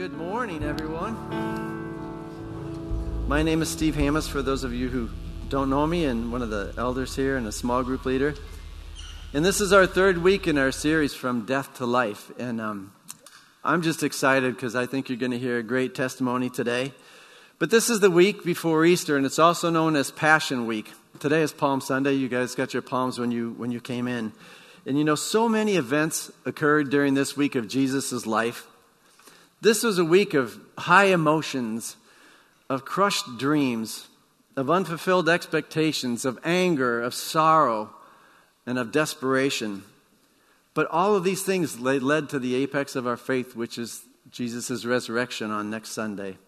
good 0.00 0.16
morning, 0.16 0.64
everyone. 0.64 1.14
My 3.28 3.42
name 3.42 3.60
is 3.60 3.68
Steve 3.68 3.96
Hamas, 3.96 4.26
for 4.26 4.40
those 4.40 4.64
of 4.64 4.72
you 4.72 4.88
who 4.88 5.10
don't 5.50 5.68
know 5.68 5.86
me, 5.86 6.06
and 6.06 6.32
one 6.32 6.40
of 6.40 6.48
the 6.48 6.72
elders 6.78 7.14
here 7.14 7.36
and 7.36 7.46
a 7.46 7.52
small 7.52 7.82
group 7.82 8.06
leader. 8.06 8.34
And 9.34 9.44
this 9.44 9.60
is 9.60 9.74
our 9.74 9.86
third 9.86 10.16
week 10.16 10.46
in 10.46 10.56
our 10.56 10.72
series, 10.72 11.12
From 11.12 11.44
Death 11.44 11.74
to 11.74 11.84
Life. 11.84 12.32
And 12.38 12.62
um, 12.62 12.94
I'm 13.62 13.82
just 13.82 14.02
excited 14.02 14.54
because 14.54 14.74
I 14.74 14.86
think 14.86 15.10
you're 15.10 15.18
going 15.18 15.32
to 15.32 15.38
hear 15.38 15.58
a 15.58 15.62
great 15.62 15.94
testimony 15.94 16.48
today. 16.48 16.94
But 17.58 17.68
this 17.68 17.90
is 17.90 18.00
the 18.00 18.10
week 18.10 18.42
before 18.42 18.86
Easter, 18.86 19.18
and 19.18 19.26
it's 19.26 19.38
also 19.38 19.68
known 19.68 19.96
as 19.96 20.10
Passion 20.10 20.66
Week. 20.66 20.90
Today 21.18 21.42
is 21.42 21.52
Palm 21.52 21.82
Sunday. 21.82 22.14
You 22.14 22.30
guys 22.30 22.54
got 22.54 22.72
your 22.72 22.80
palms 22.80 23.18
when 23.18 23.32
you, 23.32 23.50
when 23.58 23.70
you 23.70 23.82
came 23.82 24.08
in. 24.08 24.32
And 24.86 24.96
you 24.96 25.04
know, 25.04 25.14
so 25.14 25.46
many 25.46 25.76
events 25.76 26.32
occurred 26.46 26.88
during 26.88 27.12
this 27.12 27.36
week 27.36 27.54
of 27.54 27.68
Jesus' 27.68 28.24
life. 28.26 28.66
This 29.60 29.82
was 29.82 29.98
a 29.98 30.04
week 30.04 30.32
of 30.32 30.58
high 30.78 31.06
emotions, 31.06 31.96
of 32.68 32.84
crushed 32.84 33.38
dreams, 33.38 34.08
of 34.56 34.70
unfulfilled 34.70 35.28
expectations, 35.28 36.24
of 36.24 36.38
anger, 36.44 37.00
of 37.00 37.14
sorrow, 37.14 37.90
and 38.64 38.78
of 38.78 38.90
desperation. 38.90 39.82
But 40.72 40.86
all 40.90 41.14
of 41.14 41.24
these 41.24 41.42
things 41.42 41.78
led 41.78 42.28
to 42.30 42.38
the 42.38 42.54
apex 42.54 42.96
of 42.96 43.06
our 43.06 43.16
faith, 43.16 43.54
which 43.54 43.76
is 43.76 44.02
Jesus' 44.30 44.84
resurrection 44.84 45.50
on 45.50 45.68
next 45.68 45.90
Sunday. 45.90 46.38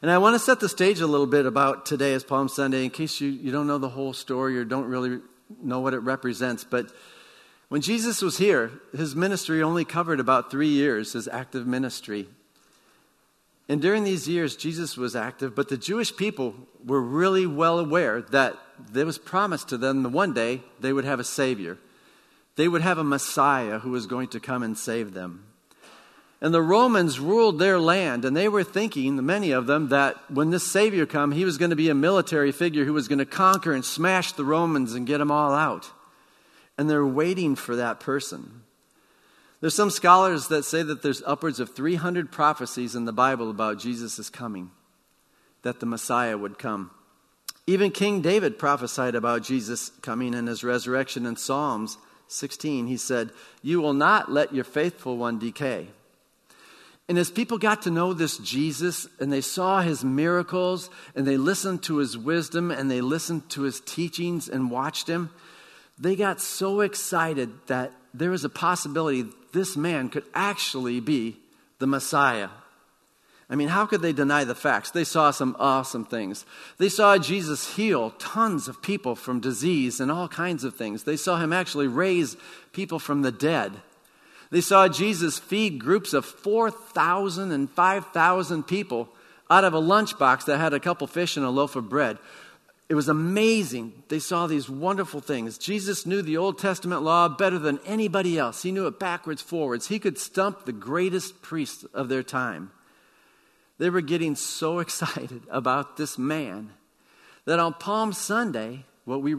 And 0.00 0.10
I 0.10 0.18
want 0.18 0.34
to 0.34 0.40
set 0.40 0.58
the 0.58 0.68
stage 0.68 1.00
a 1.00 1.06
little 1.06 1.26
bit 1.26 1.46
about 1.46 1.86
today 1.86 2.14
as 2.14 2.24
Palm 2.24 2.48
Sunday 2.48 2.84
in 2.84 2.90
case 2.90 3.20
you, 3.20 3.28
you 3.28 3.52
don't 3.52 3.68
know 3.68 3.78
the 3.78 3.88
whole 3.88 4.12
story 4.12 4.58
or 4.58 4.64
don't 4.64 4.86
really 4.86 5.20
know 5.62 5.78
what 5.78 5.94
it 5.94 5.98
represents. 5.98 6.64
But 6.64 6.86
when 7.72 7.80
Jesus 7.80 8.20
was 8.20 8.36
here, 8.36 8.70
his 8.94 9.16
ministry 9.16 9.62
only 9.62 9.86
covered 9.86 10.20
about 10.20 10.50
three 10.50 10.68
years, 10.68 11.14
his 11.14 11.26
active 11.26 11.66
ministry. 11.66 12.28
And 13.66 13.80
during 13.80 14.04
these 14.04 14.28
years, 14.28 14.56
Jesus 14.56 14.98
was 14.98 15.16
active, 15.16 15.54
but 15.54 15.70
the 15.70 15.78
Jewish 15.78 16.14
people 16.14 16.54
were 16.84 17.00
really 17.00 17.46
well 17.46 17.78
aware 17.78 18.20
that 18.20 18.58
there 18.78 19.06
was 19.06 19.16
promised 19.16 19.70
to 19.70 19.78
them 19.78 20.02
that 20.02 20.10
one 20.10 20.34
day 20.34 20.60
they 20.80 20.92
would 20.92 21.06
have 21.06 21.18
a 21.18 21.24
Savior. 21.24 21.78
They 22.56 22.68
would 22.68 22.82
have 22.82 22.98
a 22.98 23.04
Messiah 23.04 23.78
who 23.78 23.92
was 23.92 24.04
going 24.04 24.28
to 24.28 24.38
come 24.38 24.62
and 24.62 24.76
save 24.76 25.14
them. 25.14 25.46
And 26.42 26.52
the 26.52 26.60
Romans 26.60 27.20
ruled 27.20 27.58
their 27.58 27.80
land, 27.80 28.26
and 28.26 28.36
they 28.36 28.50
were 28.50 28.64
thinking, 28.64 29.24
many 29.24 29.50
of 29.50 29.66
them, 29.66 29.88
that 29.88 30.30
when 30.30 30.50
this 30.50 30.70
Savior 30.70 31.06
come, 31.06 31.32
he 31.32 31.46
was 31.46 31.56
going 31.56 31.70
to 31.70 31.76
be 31.76 31.88
a 31.88 31.94
military 31.94 32.52
figure 32.52 32.84
who 32.84 32.92
was 32.92 33.08
going 33.08 33.18
to 33.18 33.24
conquer 33.24 33.72
and 33.72 33.82
smash 33.82 34.32
the 34.32 34.44
Romans 34.44 34.92
and 34.92 35.06
get 35.06 35.16
them 35.16 35.30
all 35.30 35.54
out 35.54 35.90
and 36.76 36.88
they're 36.88 37.06
waiting 37.06 37.54
for 37.54 37.76
that 37.76 38.00
person. 38.00 38.62
There's 39.60 39.74
some 39.74 39.90
scholars 39.90 40.48
that 40.48 40.64
say 40.64 40.82
that 40.82 41.02
there's 41.02 41.22
upwards 41.24 41.60
of 41.60 41.74
300 41.74 42.32
prophecies 42.32 42.96
in 42.96 43.04
the 43.04 43.12
Bible 43.12 43.48
about 43.48 43.78
Jesus' 43.78 44.28
coming, 44.28 44.70
that 45.62 45.78
the 45.78 45.86
Messiah 45.86 46.36
would 46.36 46.58
come. 46.58 46.90
Even 47.66 47.92
King 47.92 48.22
David 48.22 48.58
prophesied 48.58 49.14
about 49.14 49.44
Jesus 49.44 49.90
coming 50.02 50.34
and 50.34 50.48
his 50.48 50.64
resurrection 50.64 51.26
in 51.26 51.36
Psalms 51.36 51.96
16. 52.26 52.88
He 52.88 52.96
said, 52.96 53.30
You 53.62 53.80
will 53.80 53.92
not 53.92 54.32
let 54.32 54.52
your 54.52 54.64
faithful 54.64 55.16
one 55.16 55.38
decay. 55.38 55.88
And 57.08 57.18
as 57.18 57.30
people 57.30 57.58
got 57.58 57.82
to 57.82 57.90
know 57.90 58.12
this 58.12 58.38
Jesus 58.38 59.06
and 59.20 59.32
they 59.32 59.40
saw 59.40 59.80
his 59.80 60.04
miracles 60.04 60.88
and 61.14 61.26
they 61.26 61.36
listened 61.36 61.82
to 61.84 61.98
his 61.98 62.16
wisdom 62.16 62.70
and 62.70 62.90
they 62.90 63.00
listened 63.00 63.48
to 63.50 63.62
his 63.62 63.80
teachings 63.80 64.48
and 64.48 64.70
watched 64.70 65.08
him, 65.08 65.30
they 65.98 66.16
got 66.16 66.40
so 66.40 66.80
excited 66.80 67.50
that 67.66 67.92
there 68.14 68.30
was 68.30 68.44
a 68.44 68.48
possibility 68.48 69.24
this 69.52 69.76
man 69.76 70.08
could 70.08 70.24
actually 70.34 71.00
be 71.00 71.36
the 71.78 71.86
Messiah. 71.86 72.48
I 73.50 73.54
mean, 73.54 73.68
how 73.68 73.84
could 73.84 74.00
they 74.00 74.14
deny 74.14 74.44
the 74.44 74.54
facts? 74.54 74.90
They 74.90 75.04
saw 75.04 75.30
some 75.30 75.56
awesome 75.58 76.06
things. 76.06 76.46
They 76.78 76.88
saw 76.88 77.18
Jesus 77.18 77.76
heal 77.76 78.10
tons 78.12 78.66
of 78.66 78.80
people 78.80 79.14
from 79.14 79.40
disease 79.40 80.00
and 80.00 80.10
all 80.10 80.26
kinds 80.26 80.64
of 80.64 80.74
things. 80.74 81.04
They 81.04 81.18
saw 81.18 81.36
him 81.36 81.52
actually 81.52 81.86
raise 81.86 82.36
people 82.72 82.98
from 82.98 83.20
the 83.20 83.32
dead. 83.32 83.72
They 84.50 84.62
saw 84.62 84.88
Jesus 84.88 85.38
feed 85.38 85.78
groups 85.78 86.14
of 86.14 86.24
4,000 86.24 87.52
and 87.52 87.70
5,000 87.70 88.62
people 88.62 89.08
out 89.50 89.64
of 89.64 89.74
a 89.74 89.80
lunchbox 89.80 90.46
that 90.46 90.58
had 90.58 90.72
a 90.72 90.80
couple 90.80 91.06
fish 91.06 91.36
and 91.36 91.44
a 91.44 91.50
loaf 91.50 91.76
of 91.76 91.90
bread. 91.90 92.16
It 92.92 92.94
was 92.94 93.08
amazing. 93.08 94.02
They 94.08 94.18
saw 94.18 94.46
these 94.46 94.68
wonderful 94.68 95.22
things. 95.22 95.56
Jesus 95.56 96.04
knew 96.04 96.20
the 96.20 96.36
Old 96.36 96.58
Testament 96.58 97.00
law 97.00 97.26
better 97.26 97.58
than 97.58 97.80
anybody 97.86 98.38
else. 98.38 98.62
He 98.62 98.70
knew 98.70 98.86
it 98.86 99.00
backwards, 99.00 99.40
forwards. 99.40 99.88
He 99.88 99.98
could 99.98 100.18
stump 100.18 100.66
the 100.66 100.74
greatest 100.74 101.40
priests 101.40 101.84
of 101.94 102.10
their 102.10 102.22
time. 102.22 102.70
They 103.78 103.88
were 103.88 104.02
getting 104.02 104.34
so 104.36 104.78
excited 104.80 105.40
about 105.48 105.96
this 105.96 106.18
man 106.18 106.72
that 107.46 107.58
on 107.58 107.72
Palm 107.72 108.12
Sunday, 108.12 108.84
what 109.06 109.22
we 109.22 109.34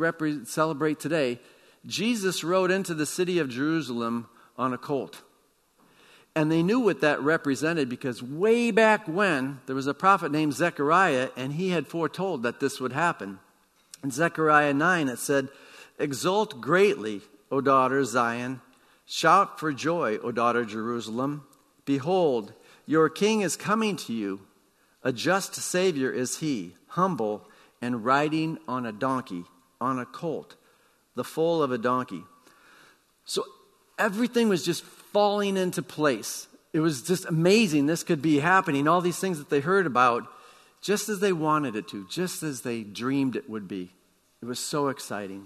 celebrate 0.45 0.99
today, 0.99 1.39
Jesus 1.85 2.43
rode 2.43 2.71
into 2.71 2.95
the 2.95 3.05
city 3.05 3.37
of 3.37 3.49
Jerusalem 3.49 4.29
on 4.57 4.73
a 4.73 4.79
colt. 4.79 5.21
And 6.35 6.51
they 6.51 6.63
knew 6.63 6.79
what 6.79 7.01
that 7.01 7.21
represented 7.21 7.89
because 7.89 8.23
way 8.23 8.71
back 8.71 9.07
when, 9.07 9.59
there 9.67 9.75
was 9.75 9.87
a 9.87 9.93
prophet 9.93 10.31
named 10.31 10.53
Zechariah, 10.53 11.29
and 11.37 11.53
he 11.53 11.69
had 11.69 11.87
foretold 11.87 12.43
that 12.43 12.59
this 12.59 12.79
would 12.79 12.93
happen. 12.93 13.39
In 14.03 14.09
Zechariah 14.09 14.73
9, 14.73 15.09
it 15.09 15.19
said, 15.19 15.49
Exult 15.99 16.59
greatly, 16.59 17.21
O 17.51 17.61
daughter 17.61 18.03
Zion. 18.03 18.61
Shout 19.05 19.59
for 19.59 19.71
joy, 19.71 20.17
O 20.17 20.31
daughter 20.31 20.65
Jerusalem. 20.65 21.45
Behold, 21.85 22.53
your 22.85 23.09
king 23.09 23.41
is 23.41 23.55
coming 23.55 23.95
to 23.97 24.13
you. 24.13 24.41
A 25.03 25.11
just 25.11 25.53
Savior 25.55 26.11
is 26.11 26.39
he, 26.39 26.75
humble 26.87 27.47
and 27.81 28.05
riding 28.05 28.57
on 28.67 28.85
a 28.85 28.91
donkey, 28.91 29.43
on 29.79 29.99
a 29.99 30.05
colt, 30.05 30.55
the 31.15 31.23
foal 31.23 31.61
of 31.61 31.71
a 31.71 31.77
donkey. 31.77 32.23
So 33.25 33.43
everything 33.99 34.47
was 34.47 34.63
just 34.63 34.83
falling 35.13 35.55
into 35.55 35.81
place. 35.81 36.47
It 36.73 36.79
was 36.79 37.03
just 37.03 37.25
amazing 37.25 37.85
this 37.85 38.03
could 38.03 38.21
be 38.21 38.39
happening. 38.39 38.87
All 38.87 38.99
these 38.99 39.19
things 39.19 39.37
that 39.37 39.49
they 39.49 39.59
heard 39.59 39.85
about, 39.85 40.23
just 40.81 41.07
as 41.07 41.19
they 41.19 41.31
wanted 41.31 41.75
it 41.75 41.87
to, 41.89 42.05
just 42.09 42.43
as 42.43 42.61
they 42.61 42.81
dreamed 42.81 43.35
it 43.35 43.49
would 43.49 43.67
be. 43.67 43.91
It 44.41 44.45
was 44.45 44.59
so 44.59 44.89
exciting. 44.89 45.45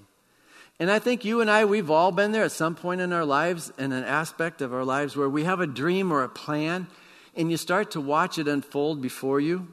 And 0.80 0.90
I 0.90 1.00
think 1.00 1.26
you 1.26 1.42
and 1.42 1.50
I, 1.52 1.66
we've 1.66 1.92
all 1.92 2.12
been 2.12 2.32
there 2.32 2.44
at 2.44 2.52
some 2.52 2.76
point 2.76 3.02
in 3.02 3.12
our 3.12 3.26
lives, 3.26 3.72
in 3.78 3.92
an 3.92 4.04
aspect 4.04 4.62
of 4.62 4.74
our 4.74 4.86
lives 4.86 5.16
where 5.16 5.30
we 5.30 5.44
have 5.44 5.60
a 5.60 5.68
dream 5.68 6.12
or 6.12 6.24
a 6.24 6.30
plan, 6.30 6.88
and 7.36 7.52
you 7.52 7.58
start 7.58 7.92
to 7.92 8.02
watch 8.02 8.38
it 8.38 8.48
unfold 8.48 9.02
before 9.02 9.40
you, 9.40 9.68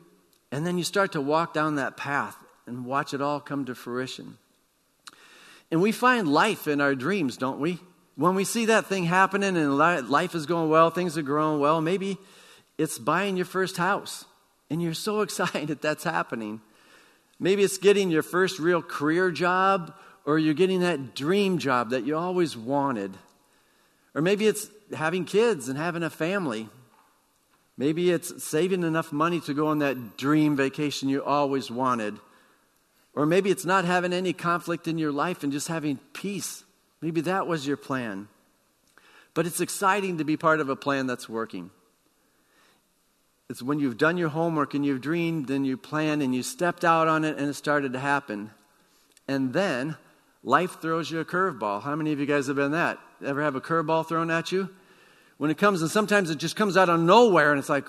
and 0.51 0.67
then 0.67 0.77
you 0.77 0.85
start 0.85 1.13
to 1.13 1.21
walk 1.21 1.55
down 1.55 1.77
that 1.77 1.97
path 1.97 2.37
and 2.67 2.85
watch 2.85 3.15
it 3.15 3.21
all 3.21 3.39
come 3.39 3.65
to 3.67 3.75
fruition. 3.75 4.39
And 5.71 5.81
we 5.81 5.93
find 5.93 6.29
life 6.29 6.67
in 6.67 6.81
our 6.81 6.95
dreams, 6.95 7.37
don't 7.37 7.61
we? 7.61 7.81
When 8.17 8.35
we 8.35 8.45
see 8.45 8.67
that 8.67 8.87
thing 8.87 9.05
happening 9.05 9.57
and 9.57 9.77
life 9.77 10.35
is 10.35 10.47
going 10.47 10.71
well, 10.71 10.91
things 10.91 11.19
are 11.19 11.23
growing 11.23 11.61
well, 11.61 11.81
maybe 11.81 12.19
it's 12.79 12.99
buying 12.99 13.37
your 13.37 13.47
first 13.47 13.77
house 13.77 14.25
and 14.71 14.81
you're 14.83 14.95
so 14.95 15.21
excited 15.23 15.69
that 15.69 15.83
that's 15.83 16.05
happening. 16.05 16.61
Maybe 17.41 17.63
it's 17.63 17.79
getting 17.79 18.11
your 18.11 18.23
first 18.23 18.59
real 18.59 18.83
career 18.83 19.31
job 19.31 19.95
or 20.25 20.39
you're 20.39 20.55
getting 20.55 20.81
that 20.81 21.15
dream 21.15 21.59
job 21.59 21.91
that 21.91 22.05
you 22.05 22.17
always 22.17 22.57
wanted. 22.57 23.17
Or 24.15 24.23
maybe 24.23 24.47
it's 24.47 24.69
having 24.97 25.25
kids 25.25 25.69
and 25.69 25.77
having 25.77 26.03
a 26.03 26.11
family. 26.11 26.69
Maybe 27.77 28.11
it's 28.11 28.43
saving 28.43 28.85
enough 28.85 29.13
money 29.13 29.41
to 29.43 29.55
go 29.55 29.67
on 29.67 29.81
that 29.81 30.17
dream 30.17 30.57
vacation 30.57 31.09
you 31.09 31.23
always 31.25 31.71
wanted. 31.71 32.17
Or 33.13 33.27
maybe 33.27 33.51
it's 33.51 33.65
not 33.65 33.85
having 33.85 34.13
any 34.13 34.33
conflict 34.33 34.87
in 34.87 34.99
your 34.99 35.13
life 35.13 35.43
and 35.43 35.53
just 35.53 35.69
having 35.69 35.99
peace 36.13 36.64
Maybe 37.05 37.21
that 37.21 37.47
was 37.47 37.67
your 37.67 37.77
plan. 37.77 38.29
But 39.35 39.45
it's 39.45 39.61
exciting 39.61 40.17
to 40.17 40.25
be 40.25 40.39
part 40.39 40.59
of 40.59 40.71
a 40.71 40.75
plan 40.75 41.07
that's 41.07 41.29
working. 41.29 41.71
It's 43.51 43.61
when 43.61 43.79
you've 43.79 43.99
done 43.99 44.17
your 44.17 44.31
homework 44.31 44.73
and 44.73 44.87
you've 44.87 45.03
dreamed 45.03 45.51
and 45.51 45.67
you 45.67 45.77
planned 45.77 46.23
and 46.23 46.35
you 46.35 46.43
stepped 46.43 46.83
out 46.83 47.07
on 47.07 47.27
it 47.27 47.37
and 47.37 47.51
it 47.51 47.55
started 47.57 47.93
to 47.93 47.99
happen. 47.99 48.53
And 49.29 49.53
then 49.53 49.99
life 50.43 50.81
throws 50.81 51.11
you 51.11 51.21
a 51.21 51.27
curveball. 51.27 51.83
How 51.83 51.95
many 51.95 52.11
of 52.11 52.21
you 52.21 52.25
guys 52.25 52.47
have 52.47 52.57
been 52.57 52.73
that? 52.73 52.99
Ever 53.23 53.43
have 53.43 53.55
a 53.55 53.61
curveball 53.61 54.09
thrown 54.09 54.31
at 54.31 54.51
you? 54.51 54.71
When 55.37 55.51
it 55.51 55.59
comes, 55.59 55.83
and 55.83 55.91
sometimes 55.91 56.31
it 56.31 56.39
just 56.39 56.57
comes 56.57 56.75
out 56.75 56.89
of 56.89 56.99
nowhere 57.01 57.51
and 57.51 57.59
it's 57.59 57.69
like, 57.69 57.85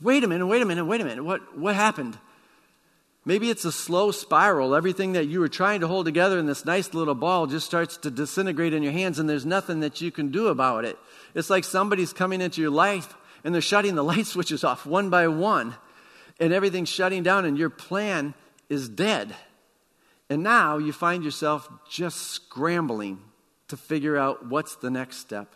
wait 0.00 0.24
a 0.24 0.28
minute, 0.28 0.46
wait 0.46 0.62
a 0.62 0.64
minute, 0.64 0.86
wait 0.86 1.02
a 1.02 1.04
minute. 1.04 1.22
What, 1.22 1.58
what 1.58 1.74
happened? 1.74 2.16
Maybe 3.26 3.50
it's 3.50 3.64
a 3.64 3.72
slow 3.72 4.12
spiral. 4.12 4.76
Everything 4.76 5.12
that 5.14 5.26
you 5.26 5.40
were 5.40 5.48
trying 5.48 5.80
to 5.80 5.88
hold 5.88 6.06
together 6.06 6.38
in 6.38 6.46
this 6.46 6.64
nice 6.64 6.94
little 6.94 7.16
ball 7.16 7.48
just 7.48 7.66
starts 7.66 7.96
to 7.98 8.10
disintegrate 8.10 8.72
in 8.72 8.84
your 8.84 8.92
hands, 8.92 9.18
and 9.18 9.28
there's 9.28 9.44
nothing 9.44 9.80
that 9.80 10.00
you 10.00 10.12
can 10.12 10.30
do 10.30 10.46
about 10.46 10.84
it. 10.84 10.96
It's 11.34 11.50
like 11.50 11.64
somebody's 11.64 12.12
coming 12.12 12.40
into 12.40 12.60
your 12.60 12.70
life 12.70 13.14
and 13.42 13.52
they're 13.52 13.60
shutting 13.60 13.96
the 13.96 14.04
light 14.14 14.26
switches 14.26 14.62
off 14.62 14.86
one 14.86 15.10
by 15.10 15.26
one, 15.26 15.74
and 16.38 16.52
everything's 16.52 16.88
shutting 16.88 17.24
down, 17.24 17.44
and 17.44 17.58
your 17.58 17.68
plan 17.68 18.32
is 18.68 18.88
dead. 18.88 19.34
And 20.30 20.44
now 20.44 20.78
you 20.78 20.92
find 20.92 21.24
yourself 21.24 21.68
just 21.90 22.16
scrambling 22.18 23.18
to 23.68 23.76
figure 23.76 24.16
out 24.16 24.46
what's 24.46 24.76
the 24.76 24.90
next 24.90 25.16
step. 25.16 25.52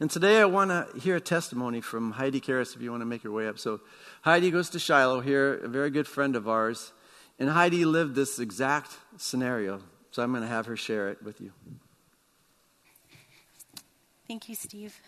And 0.00 0.08
today 0.08 0.40
I 0.40 0.44
want 0.44 0.70
to 0.70 1.00
hear 1.00 1.16
a 1.16 1.20
testimony 1.20 1.80
from 1.80 2.12
Heidi 2.12 2.40
Karras 2.40 2.76
if 2.76 2.80
you 2.80 2.90
want 2.92 3.00
to 3.00 3.06
make 3.06 3.24
your 3.24 3.32
way 3.32 3.48
up. 3.48 3.58
So, 3.58 3.80
Heidi 4.22 4.52
goes 4.52 4.70
to 4.70 4.78
Shiloh 4.78 5.20
here, 5.20 5.54
a 5.54 5.66
very 5.66 5.90
good 5.90 6.06
friend 6.06 6.36
of 6.36 6.48
ours. 6.48 6.92
And 7.40 7.50
Heidi 7.50 7.84
lived 7.84 8.14
this 8.14 8.38
exact 8.38 8.96
scenario. 9.16 9.80
So, 10.12 10.22
I'm 10.22 10.30
going 10.30 10.42
to 10.42 10.48
have 10.48 10.66
her 10.66 10.76
share 10.76 11.08
it 11.08 11.20
with 11.24 11.40
you. 11.40 11.50
Thank 14.28 14.48
you, 14.48 14.54
Steve. 14.54 15.00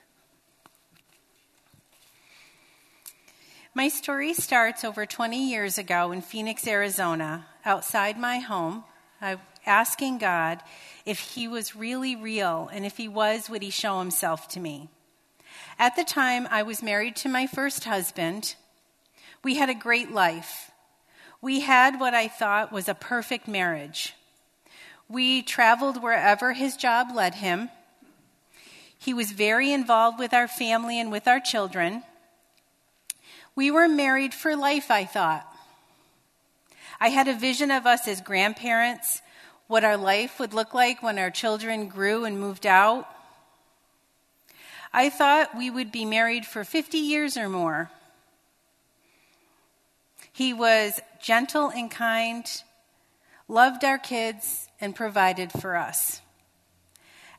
My 3.74 3.86
story 3.86 4.34
starts 4.34 4.82
over 4.82 5.06
20 5.06 5.48
years 5.48 5.78
ago 5.78 6.10
in 6.10 6.20
Phoenix, 6.20 6.66
Arizona, 6.66 7.46
outside 7.64 8.18
my 8.18 8.38
home. 8.38 8.82
I 9.22 9.36
asking 9.66 10.18
God 10.18 10.60
if 11.04 11.18
he 11.18 11.48
was 11.48 11.76
really 11.76 12.16
real, 12.16 12.68
and 12.72 12.84
if 12.84 12.96
he 12.96 13.08
was, 13.08 13.48
would 13.48 13.62
he 13.62 13.70
show 13.70 13.98
himself 13.98 14.48
to 14.48 14.60
me? 14.60 14.88
At 15.78 15.96
the 15.96 16.04
time, 16.04 16.46
I 16.50 16.62
was 16.62 16.82
married 16.82 17.16
to 17.16 17.28
my 17.28 17.46
first 17.46 17.84
husband. 17.84 18.54
We 19.42 19.56
had 19.56 19.70
a 19.70 19.74
great 19.74 20.10
life. 20.10 20.70
We 21.40 21.60
had 21.60 21.98
what 21.98 22.14
I 22.14 22.28
thought 22.28 22.72
was 22.72 22.88
a 22.88 22.94
perfect 22.94 23.48
marriage. 23.48 24.14
We 25.08 25.42
traveled 25.42 26.02
wherever 26.02 26.52
his 26.52 26.76
job 26.76 27.08
led 27.14 27.36
him. 27.36 27.70
He 28.98 29.14
was 29.14 29.32
very 29.32 29.72
involved 29.72 30.18
with 30.18 30.34
our 30.34 30.46
family 30.46 31.00
and 31.00 31.10
with 31.10 31.26
our 31.26 31.40
children. 31.40 32.02
We 33.56 33.70
were 33.70 33.88
married 33.88 34.34
for 34.34 34.54
life, 34.54 34.90
I 34.90 35.06
thought. 35.06 35.46
I 37.00 37.08
had 37.08 37.26
a 37.26 37.34
vision 37.34 37.70
of 37.70 37.86
us 37.86 38.06
as 38.06 38.20
grandparents 38.20 39.22
what 39.70 39.84
our 39.84 39.96
life 39.96 40.40
would 40.40 40.52
look 40.52 40.74
like 40.74 41.00
when 41.00 41.16
our 41.16 41.30
children 41.30 41.86
grew 41.86 42.24
and 42.24 42.40
moved 42.40 42.66
out. 42.66 43.08
I 44.92 45.10
thought 45.10 45.56
we 45.56 45.70
would 45.70 45.92
be 45.92 46.04
married 46.04 46.44
for 46.44 46.64
50 46.64 46.98
years 46.98 47.36
or 47.36 47.48
more. 47.48 47.88
He 50.32 50.52
was 50.52 50.98
gentle 51.22 51.68
and 51.68 51.88
kind, 51.88 52.44
loved 53.46 53.84
our 53.84 53.98
kids, 53.98 54.68
and 54.80 54.96
provided 54.96 55.52
for 55.52 55.76
us. 55.76 56.20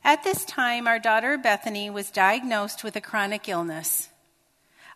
At 0.02 0.24
this 0.24 0.46
time, 0.46 0.88
our 0.88 0.98
daughter 0.98 1.36
Bethany 1.36 1.90
was 1.90 2.10
diagnosed 2.10 2.82
with 2.82 2.96
a 2.96 3.02
chronic 3.02 3.46
illness. 3.46 4.08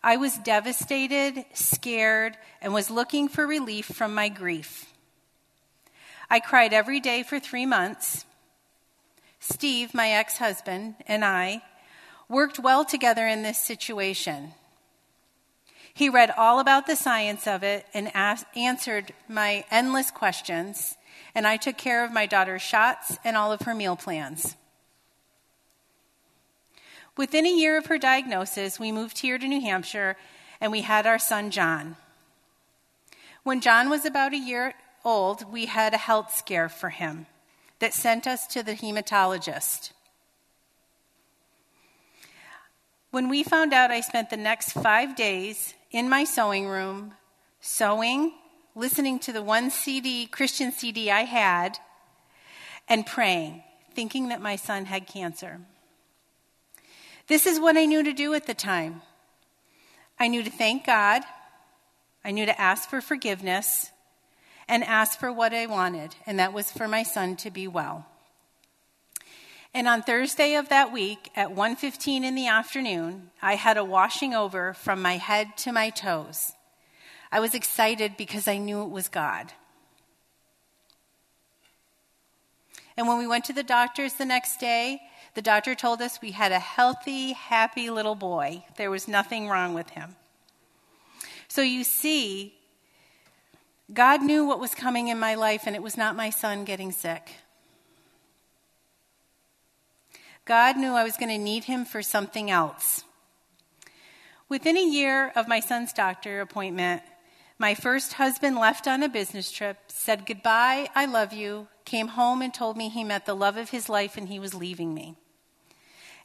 I 0.03 0.17
was 0.17 0.39
devastated, 0.39 1.45
scared, 1.53 2.35
and 2.63 2.73
was 2.73 2.89
looking 2.89 3.29
for 3.29 3.45
relief 3.45 3.85
from 3.85 4.15
my 4.15 4.27
grief. 4.27 4.86
I 6.29 6.39
cried 6.39 6.73
every 6.73 6.99
day 6.99 7.23
for 7.23 7.39
three 7.39 7.65
months. 7.65 8.25
Steve, 9.39 9.93
my 9.93 10.09
ex 10.09 10.37
husband, 10.37 10.95
and 11.07 11.23
I 11.23 11.61
worked 12.27 12.59
well 12.59 12.83
together 12.83 13.27
in 13.27 13.43
this 13.43 13.57
situation. 13.57 14.53
He 15.93 16.09
read 16.09 16.31
all 16.37 16.59
about 16.59 16.85
the 16.85 16.95
science 16.95 17.47
of 17.47 17.63
it 17.63 17.85
and 17.93 18.11
asked, 18.13 18.45
answered 18.55 19.13
my 19.27 19.65
endless 19.71 20.11
questions, 20.11 20.97
and 21.33 21.47
I 21.47 21.57
took 21.57 21.77
care 21.77 22.03
of 22.03 22.11
my 22.11 22.25
daughter's 22.25 22.61
shots 22.61 23.17
and 23.23 23.37
all 23.37 23.51
of 23.51 23.61
her 23.61 23.73
meal 23.73 23.95
plans. 23.95 24.55
Within 27.15 27.47
a 27.47 27.49
year 27.49 27.77
of 27.77 27.87
her 27.87 27.97
diagnosis, 27.97 28.79
we 28.79 28.91
moved 28.91 29.19
here 29.19 29.39
to 29.39 29.47
New 29.47 29.61
Hampshire 29.61 30.17
and 30.61 30.71
we 30.71 30.81
had 30.81 31.07
our 31.07 31.17
son 31.17 31.49
John. 31.49 31.95
When 33.41 33.61
John 33.61 33.89
was 33.89 34.05
about 34.05 34.33
a 34.33 34.37
year 34.37 34.75
old, 35.07 35.51
we 35.51 35.65
had 35.65 35.93
a 35.93 35.97
health 35.97 36.35
scare 36.35 36.67
for 36.67 36.89
him 36.89 37.25
that 37.79 37.93
sent 37.93 38.27
us 38.27 38.45
to 38.47 38.61
the 38.61 38.73
hematologist. 38.73 39.91
When 43.09 43.29
we 43.29 43.41
found 43.41 43.73
out, 43.73 43.89
I 43.89 44.01
spent 44.01 44.29
the 44.29 44.37
next 44.37 44.73
five 44.73 45.15
days 45.15 45.73
in 45.91 46.09
my 46.09 46.25
sewing 46.25 46.67
room, 46.67 47.13
sewing, 47.61 48.33
listening 48.75 49.17
to 49.19 49.31
the 49.31 49.41
one 49.41 49.71
CD, 49.71 50.25
Christian 50.25 50.71
CD 50.71 51.09
I 51.09 51.21
had, 51.21 51.77
and 52.89 53.05
praying, 53.05 53.63
thinking 53.93 54.27
that 54.27 54.41
my 54.41 54.57
son 54.57 54.85
had 54.85 55.07
cancer. 55.07 55.61
This 57.27 57.45
is 57.45 57.59
what 57.59 57.77
I 57.77 57.85
knew 57.85 58.03
to 58.03 58.13
do 58.13 58.33
at 58.33 58.45
the 58.45 58.53
time. 58.53 59.01
I 60.19 60.27
knew 60.27 60.43
to 60.43 60.49
thank 60.49 60.85
God, 60.85 61.23
I 62.25 62.31
knew 62.31 62.45
to 62.45 62.61
ask 62.61 62.89
for 62.89 62.99
forgiveness, 62.99 63.91
and 64.67 64.83
asked 64.83 65.19
for 65.19 65.31
what 65.31 65.53
I 65.53 65.65
wanted, 65.65 66.15
and 66.25 66.39
that 66.39 66.53
was 66.53 66.71
for 66.71 66.87
my 66.87 67.03
son 67.03 67.35
to 67.37 67.51
be 67.51 67.67
well. 67.67 68.05
And 69.73 69.87
on 69.87 70.01
Thursday 70.01 70.55
of 70.55 70.69
that 70.69 70.91
week 70.91 71.29
at 71.35 71.51
1:15 71.51 72.23
in 72.23 72.35
the 72.35 72.47
afternoon, 72.47 73.31
I 73.41 73.55
had 73.55 73.77
a 73.77 73.83
washing 73.83 74.33
over 74.33 74.73
from 74.73 75.01
my 75.01 75.17
head 75.17 75.55
to 75.57 75.71
my 75.71 75.89
toes. 75.89 76.53
I 77.31 77.39
was 77.39 77.53
excited 77.53 78.17
because 78.17 78.47
I 78.47 78.57
knew 78.57 78.81
it 78.81 78.89
was 78.89 79.07
God. 79.07 79.53
And 82.95 83.07
when 83.07 83.19
we 83.19 83.27
went 83.27 83.45
to 83.45 83.53
the 83.53 83.63
doctors 83.63 84.13
the 84.13 84.25
next 84.25 84.59
day, 84.59 85.01
the 85.35 85.41
doctor 85.43 85.75
told 85.75 86.01
us 86.01 86.19
we 86.19 86.31
had 86.31 86.51
a 86.51 86.59
healthy, 86.59 87.33
happy 87.33 87.91
little 87.91 88.15
boy. 88.15 88.65
There 88.77 88.89
was 88.89 89.07
nothing 89.07 89.47
wrong 89.47 89.75
with 89.75 89.91
him. 89.91 90.15
So 91.47 91.61
you 91.61 91.83
see, 91.83 92.56
God 93.93 94.21
knew 94.21 94.45
what 94.45 94.59
was 94.59 94.75
coming 94.75 95.07
in 95.07 95.17
my 95.17 95.35
life, 95.35 95.63
and 95.65 95.75
it 95.75 95.81
was 95.81 95.97
not 95.97 96.15
my 96.15 96.29
son 96.29 96.65
getting 96.65 96.91
sick. 96.91 97.31
God 100.45 100.77
knew 100.77 100.93
I 100.93 101.03
was 101.03 101.17
going 101.17 101.29
to 101.29 101.37
need 101.37 101.65
him 101.65 101.85
for 101.85 102.01
something 102.01 102.49
else. 102.49 103.03
Within 104.49 104.77
a 104.77 104.85
year 104.85 105.31
of 105.35 105.47
my 105.47 105.59
son's 105.59 105.91
doctor 105.91 106.39
appointment, 106.39 107.01
my 107.59 107.75
first 107.75 108.13
husband 108.13 108.55
left 108.55 108.87
on 108.87 109.03
a 109.03 109.09
business 109.09 109.51
trip, 109.51 109.77
said 109.87 110.25
goodbye, 110.25 110.89
I 110.95 111.05
love 111.05 111.33
you, 111.33 111.67
came 111.85 112.09
home 112.09 112.41
and 112.41 112.53
told 112.53 112.77
me 112.77 112.87
he 112.87 113.03
met 113.03 113.25
the 113.25 113.35
love 113.35 113.57
of 113.57 113.71
his 113.71 113.89
life 113.89 114.15
and 114.15 114.29
he 114.29 114.39
was 114.39 114.53
leaving 114.53 114.93
me. 114.93 115.15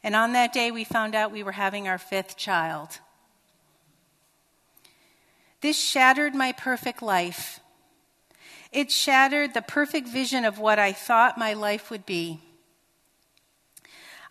And 0.04 0.14
on 0.14 0.34
that 0.34 0.52
day, 0.52 0.70
we 0.70 0.84
found 0.84 1.14
out 1.14 1.32
we 1.32 1.42
were 1.42 1.52
having 1.52 1.88
our 1.88 1.98
fifth 1.98 2.36
child. 2.36 2.98
This 5.62 5.80
shattered 5.80 6.34
my 6.34 6.50
perfect 6.50 7.02
life. 7.02 7.60
It 8.72 8.90
shattered 8.90 9.54
the 9.54 9.62
perfect 9.62 10.08
vision 10.08 10.44
of 10.44 10.58
what 10.58 10.80
I 10.80 10.92
thought 10.92 11.38
my 11.38 11.52
life 11.52 11.88
would 11.88 12.04
be. 12.04 12.40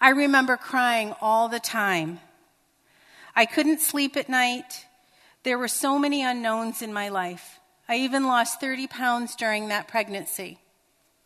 I 0.01 0.10
remember 0.10 0.57
crying 0.57 1.16
all 1.22 1.48
the 1.48 1.60
time. 1.60 2.19
I 3.33 3.45
couldn't 3.45 3.79
sleep 3.79 4.17
at 4.17 4.27
night. 4.27 4.86
There 5.44 5.58
were 5.58 5.70
so 5.70 5.98
many 5.98 6.22
unknowns 6.22 6.82
in 6.82 6.91
my 6.91 7.08
life. 7.08 7.60
I 7.88 7.96
even 7.96 8.25
lost 8.25 8.60
30 8.60 8.88
pounds 8.88 9.36
during 9.36 9.70
that 9.70 9.88
pregnancy. 9.88 10.58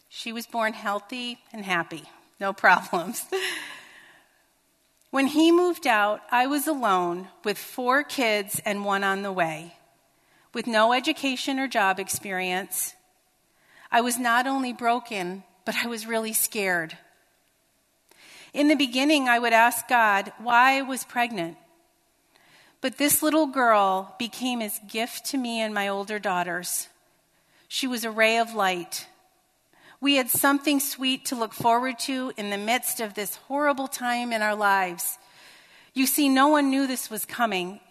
She 0.07 0.31
was 0.31 0.45
born 0.45 0.73
healthy 0.73 1.39
and 1.51 1.65
happy, 1.65 2.03
no 2.39 2.53
problems. 2.53 3.25
when 5.09 5.27
he 5.27 5.51
moved 5.51 5.87
out, 5.87 6.21
I 6.29 6.45
was 6.45 6.67
alone 6.67 7.29
with 7.43 7.57
four 7.57 8.03
kids 8.03 8.61
and 8.65 8.85
one 8.85 9.03
on 9.03 9.23
the 9.23 9.31
way 9.31 9.73
with 10.55 10.65
no 10.65 10.93
education 10.93 11.59
or 11.59 11.67
job 11.67 11.99
experience. 11.99 12.95
I 13.91 13.99
was 13.99 14.17
not 14.17 14.47
only 14.47 14.71
broken, 14.71 15.43
but 15.65 15.75
I 15.83 15.87
was 15.87 16.07
really 16.07 16.31
scared. 16.31 16.97
In 18.53 18.69
the 18.69 18.75
beginning, 18.75 19.27
I 19.27 19.37
would 19.37 19.51
ask 19.51 19.85
God 19.89 20.31
why 20.39 20.77
I 20.77 20.81
was 20.81 21.03
pregnant. 21.03 21.57
But 22.79 22.97
this 22.97 23.21
little 23.21 23.47
girl 23.47 24.15
became 24.17 24.61
his 24.61 24.79
gift 24.87 25.25
to 25.25 25.37
me 25.37 25.59
and 25.59 25.73
my 25.73 25.89
older 25.89 26.19
daughters. 26.19 26.87
She 27.67 27.85
was 27.85 28.05
a 28.05 28.11
ray 28.11 28.37
of 28.37 28.53
light. 28.53 29.07
We 29.99 30.15
had 30.15 30.29
something 30.29 30.79
sweet 30.79 31.25
to 31.25 31.35
look 31.35 31.53
forward 31.53 31.99
to 31.99 32.31
in 32.37 32.49
the 32.49 32.57
midst 32.57 33.01
of 33.01 33.13
this 33.13 33.35
horrible 33.47 33.89
time 33.89 34.31
in 34.31 34.41
our 34.41 34.55
lives. 34.55 35.17
You 35.93 36.05
see, 36.05 36.29
no 36.29 36.47
one 36.47 36.69
knew 36.69 36.87
this 36.87 37.09
was 37.09 37.25
coming, 37.25 37.81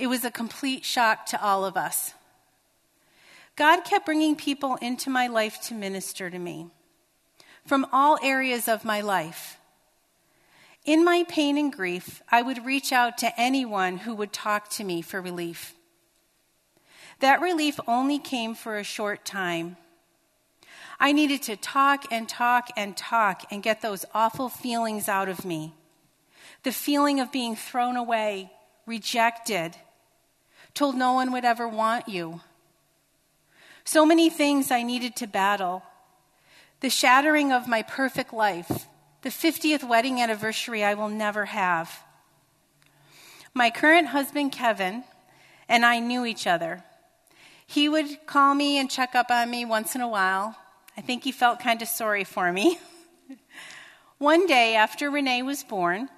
it 0.00 0.06
was 0.06 0.24
a 0.24 0.30
complete 0.30 0.84
shock 0.84 1.26
to 1.26 1.42
all 1.44 1.64
of 1.64 1.76
us. 1.76 2.14
God 3.54 3.82
kept 3.82 4.06
bringing 4.06 4.34
people 4.34 4.76
into 4.76 5.10
my 5.10 5.26
life 5.26 5.60
to 5.64 5.74
minister 5.74 6.30
to 6.30 6.38
me 6.38 6.68
from 7.66 7.86
all 7.92 8.18
areas 8.22 8.66
of 8.66 8.82
my 8.82 9.02
life. 9.02 9.58
In 10.86 11.04
my 11.04 11.24
pain 11.28 11.58
and 11.58 11.70
grief, 11.70 12.22
I 12.30 12.40
would 12.40 12.64
reach 12.64 12.90
out 12.90 13.18
to 13.18 13.38
anyone 13.38 13.98
who 13.98 14.14
would 14.14 14.32
talk 14.32 14.70
to 14.70 14.84
me 14.84 15.02
for 15.02 15.20
relief. 15.20 15.74
That 17.18 17.42
relief 17.42 17.78
only 17.86 18.18
came 18.18 18.54
for 18.54 18.78
a 18.78 18.82
short 18.82 19.26
time. 19.26 19.76
I 20.98 21.12
needed 21.12 21.42
to 21.42 21.56
talk 21.56 22.06
and 22.10 22.26
talk 22.26 22.70
and 22.74 22.96
talk 22.96 23.42
and 23.50 23.62
get 23.62 23.82
those 23.82 24.06
awful 24.14 24.48
feelings 24.48 25.06
out 25.06 25.28
of 25.28 25.44
me. 25.44 25.74
The 26.62 26.72
feeling 26.72 27.20
of 27.20 27.30
being 27.30 27.54
thrown 27.54 27.96
away, 27.96 28.50
rejected, 28.86 29.76
told 30.74 30.96
no 30.96 31.12
one 31.12 31.32
would 31.32 31.44
ever 31.44 31.68
want 31.68 32.08
you. 32.08 32.40
So 33.84 34.06
many 34.06 34.30
things 34.30 34.70
I 34.70 34.82
needed 34.82 35.16
to 35.16 35.26
battle. 35.26 35.82
The 36.80 36.90
shattering 36.90 37.52
of 37.52 37.68
my 37.68 37.82
perfect 37.82 38.32
life, 38.32 38.86
the 39.22 39.30
50th 39.30 39.86
wedding 39.86 40.20
anniversary 40.20 40.82
I 40.84 40.94
will 40.94 41.08
never 41.08 41.46
have. 41.46 42.04
My 43.52 43.70
current 43.70 44.08
husband, 44.08 44.52
Kevin, 44.52 45.04
and 45.68 45.84
I 45.84 45.98
knew 45.98 46.24
each 46.24 46.46
other. 46.46 46.84
He 47.66 47.88
would 47.88 48.26
call 48.26 48.54
me 48.54 48.78
and 48.78 48.90
check 48.90 49.14
up 49.14 49.30
on 49.30 49.50
me 49.50 49.64
once 49.64 49.94
in 49.94 50.00
a 50.00 50.08
while. 50.08 50.56
I 50.96 51.00
think 51.00 51.24
he 51.24 51.32
felt 51.32 51.60
kind 51.60 51.80
of 51.82 51.88
sorry 51.88 52.24
for 52.24 52.52
me. 52.52 52.78
One 54.18 54.46
day 54.46 54.74
after 54.74 55.10
Renee 55.10 55.42
was 55.42 55.64
born, 55.64 56.08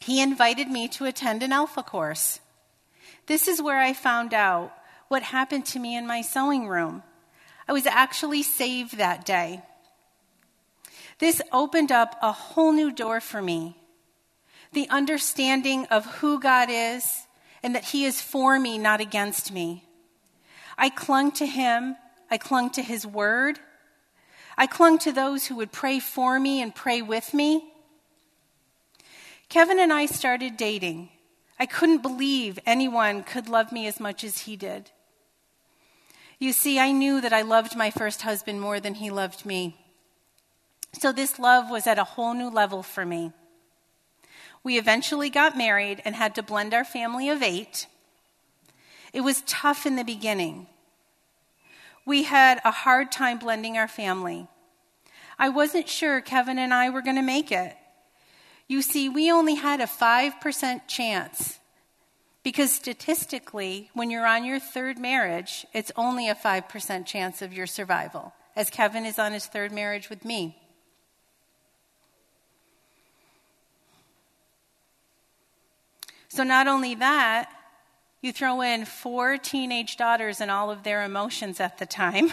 he 0.00 0.20
invited 0.20 0.68
me 0.68 0.88
to 0.88 1.04
attend 1.04 1.42
an 1.42 1.52
Alpha 1.52 1.82
course. 1.82 2.40
This 3.26 3.48
is 3.48 3.62
where 3.62 3.80
I 3.80 3.92
found 3.92 4.34
out 4.34 4.72
what 5.08 5.22
happened 5.22 5.66
to 5.66 5.78
me 5.78 5.96
in 5.96 6.06
my 6.06 6.20
sewing 6.20 6.68
room. 6.68 7.02
I 7.66 7.72
was 7.72 7.86
actually 7.86 8.42
saved 8.42 8.98
that 8.98 9.24
day. 9.24 9.62
This 11.18 11.40
opened 11.52 11.92
up 11.92 12.16
a 12.20 12.32
whole 12.32 12.72
new 12.72 12.92
door 12.92 13.20
for 13.20 13.40
me 13.40 13.76
the 14.74 14.88
understanding 14.90 15.86
of 15.86 16.04
who 16.16 16.38
God 16.38 16.68
is 16.70 17.26
and 17.62 17.74
that 17.74 17.84
He 17.84 18.04
is 18.04 18.20
for 18.20 18.58
me, 18.58 18.76
not 18.76 19.00
against 19.00 19.50
me. 19.52 19.84
I 20.76 20.90
clung 20.90 21.32
to 21.32 21.46
Him, 21.46 21.96
I 22.30 22.36
clung 22.36 22.70
to 22.70 22.82
His 22.82 23.06
Word, 23.06 23.58
I 24.58 24.66
clung 24.66 24.98
to 24.98 25.12
those 25.12 25.46
who 25.46 25.56
would 25.56 25.72
pray 25.72 25.98
for 25.98 26.38
me 26.38 26.60
and 26.60 26.74
pray 26.74 27.02
with 27.02 27.32
me. 27.32 27.72
Kevin 29.48 29.78
and 29.78 29.92
I 29.92 30.06
started 30.06 30.56
dating. 30.56 31.08
I 31.58 31.66
couldn't 31.66 32.02
believe 32.02 32.58
anyone 32.66 33.22
could 33.22 33.48
love 33.48 33.72
me 33.72 33.86
as 33.86 34.00
much 34.00 34.24
as 34.24 34.40
he 34.40 34.56
did. 34.56 34.90
You 36.38 36.52
see, 36.52 36.78
I 36.78 36.92
knew 36.92 37.20
that 37.20 37.32
I 37.32 37.42
loved 37.42 37.76
my 37.76 37.90
first 37.90 38.22
husband 38.22 38.60
more 38.60 38.80
than 38.80 38.94
he 38.94 39.10
loved 39.10 39.46
me. 39.46 39.76
So 40.92 41.12
this 41.12 41.38
love 41.38 41.70
was 41.70 41.86
at 41.86 41.98
a 41.98 42.04
whole 42.04 42.34
new 42.34 42.48
level 42.48 42.82
for 42.82 43.04
me. 43.04 43.32
We 44.62 44.78
eventually 44.78 45.30
got 45.30 45.56
married 45.56 46.02
and 46.04 46.14
had 46.14 46.34
to 46.36 46.42
blend 46.42 46.74
our 46.74 46.84
family 46.84 47.28
of 47.28 47.42
eight. 47.42 47.86
It 49.12 49.20
was 49.20 49.42
tough 49.46 49.86
in 49.86 49.96
the 49.96 50.04
beginning. 50.04 50.66
We 52.06 52.24
had 52.24 52.60
a 52.64 52.70
hard 52.70 53.12
time 53.12 53.38
blending 53.38 53.78
our 53.78 53.88
family. 53.88 54.48
I 55.38 55.48
wasn't 55.48 55.88
sure 55.88 56.20
Kevin 56.20 56.58
and 56.58 56.74
I 56.74 56.90
were 56.90 57.02
going 57.02 57.16
to 57.16 57.22
make 57.22 57.52
it. 57.52 57.76
You 58.66 58.80
see, 58.80 59.08
we 59.08 59.30
only 59.30 59.56
had 59.56 59.80
a 59.80 59.86
5% 59.86 60.80
chance 60.88 61.58
because 62.42 62.72
statistically, 62.72 63.90
when 63.94 64.10
you're 64.10 64.26
on 64.26 64.44
your 64.44 64.60
third 64.60 64.98
marriage, 64.98 65.66
it's 65.72 65.90
only 65.96 66.28
a 66.28 66.34
5% 66.34 67.06
chance 67.06 67.40
of 67.42 67.52
your 67.52 67.66
survival, 67.66 68.34
as 68.54 68.68
Kevin 68.70 69.06
is 69.06 69.18
on 69.18 69.32
his 69.32 69.46
third 69.46 69.72
marriage 69.72 70.10
with 70.10 70.24
me. 70.24 70.58
So, 76.28 76.42
not 76.42 76.66
only 76.66 76.96
that, 76.96 77.48
you 78.20 78.32
throw 78.32 78.60
in 78.60 78.84
four 78.86 79.38
teenage 79.38 79.96
daughters 79.96 80.40
and 80.40 80.50
all 80.50 80.70
of 80.70 80.82
their 80.82 81.04
emotions 81.04 81.60
at 81.60 81.78
the 81.78 81.86
time. 81.86 82.32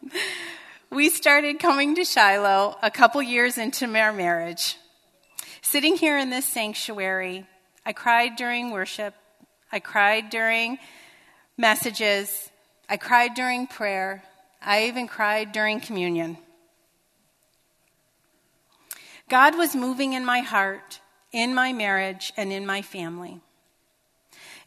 we 0.90 1.08
started 1.08 1.58
coming 1.58 1.94
to 1.94 2.04
Shiloh 2.04 2.76
a 2.82 2.90
couple 2.90 3.22
years 3.22 3.58
into 3.58 3.86
our 3.94 4.12
marriage. 4.12 4.76
Sitting 5.68 5.96
here 5.96 6.16
in 6.16 6.30
this 6.30 6.46
sanctuary, 6.46 7.44
I 7.84 7.92
cried 7.92 8.36
during 8.36 8.70
worship, 8.70 9.14
I 9.72 9.80
cried 9.80 10.30
during 10.30 10.78
messages, 11.58 12.50
I 12.88 12.96
cried 12.96 13.34
during 13.34 13.66
prayer, 13.66 14.22
I 14.62 14.84
even 14.84 15.08
cried 15.08 15.50
during 15.50 15.80
communion. 15.80 16.38
God 19.28 19.58
was 19.58 19.74
moving 19.74 20.12
in 20.12 20.24
my 20.24 20.38
heart 20.38 21.00
in 21.32 21.52
my 21.52 21.72
marriage 21.72 22.32
and 22.36 22.52
in 22.52 22.64
my 22.64 22.80
family. 22.80 23.40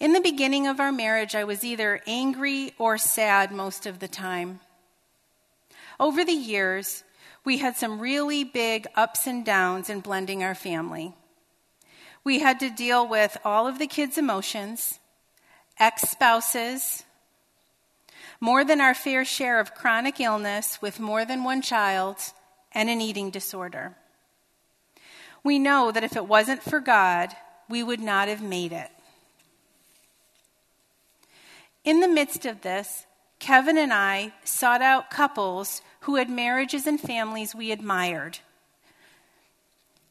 In 0.01 0.11
the 0.11 0.19
beginning 0.19 0.67
of 0.67 0.81
our 0.81 0.91
marriage, 0.91 1.33
I 1.33 1.45
was 1.45 1.63
either 1.63 2.01
angry 2.07 2.73
or 2.77 2.97
sad 2.97 3.53
most 3.53 3.85
of 3.85 3.99
the 3.99 4.09
time. 4.09 4.59
Over 5.97 6.25
the 6.25 6.33
years, 6.33 7.05
we 7.43 7.57
had 7.57 7.75
some 7.77 7.99
really 7.99 8.43
big 8.43 8.87
ups 8.95 9.27
and 9.27 9.45
downs 9.45 9.89
in 9.89 10.01
blending 10.01 10.43
our 10.43 10.55
family. 10.55 11.13
We 12.23 12.39
had 12.39 12.59
to 12.59 12.69
deal 12.69 13.07
with 13.07 13.37
all 13.45 13.67
of 13.67 13.79
the 13.79 13.87
kids' 13.87 14.17
emotions, 14.17 14.99
ex 15.79 16.03
spouses, 16.03 17.03
more 18.41 18.63
than 18.63 18.81
our 18.81 18.93
fair 18.93 19.25
share 19.25 19.59
of 19.59 19.73
chronic 19.73 20.19
illness 20.19 20.81
with 20.81 20.99
more 20.99 21.25
than 21.25 21.43
one 21.43 21.61
child, 21.61 22.17
and 22.71 22.89
an 22.89 23.01
eating 23.01 23.29
disorder 23.29 23.95
we 25.43 25.59
know 25.59 25.91
that 25.91 26.03
if 26.03 26.15
it 26.15 26.27
wasn't 26.27 26.63
for 26.63 26.79
God, 26.79 27.35
we 27.69 27.83
would 27.83 27.99
not 27.99 28.27
have 28.27 28.41
made 28.41 28.71
it. 28.71 28.89
In 31.83 31.99
the 32.01 32.07
midst 32.07 32.45
of 32.45 32.61
this, 32.61 33.05
Kevin 33.39 33.77
and 33.77 33.93
I 33.93 34.33
sought 34.43 34.81
out 34.81 35.09
couples 35.09 35.81
who 36.01 36.15
had 36.15 36.29
marriages 36.29 36.85
and 36.85 36.99
families 36.99 37.55
we 37.55 37.71
admired. 37.71 38.39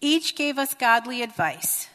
Each 0.01 0.35
gave 0.35 0.59
us 0.59 0.75
godly 0.75 1.23
advice. 1.23 1.89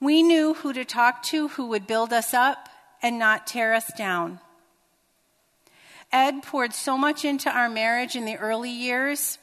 We 0.00 0.22
knew 0.22 0.54
who 0.54 0.72
to 0.72 0.84
talk 0.84 1.22
to 1.24 1.48
who 1.48 1.66
would 1.68 1.86
build 1.86 2.12
us 2.12 2.34
up 2.34 2.68
and 3.02 3.18
not 3.18 3.46
tear 3.46 3.74
us 3.74 3.90
down. 3.96 4.40
Ed 6.12 6.42
poured 6.42 6.72
so 6.72 6.96
much 6.96 7.24
into 7.24 7.50
our 7.50 7.68
marriage 7.68 8.16
in 8.16 8.24
the 8.24 8.36
early 8.36 8.70
years 8.70 9.38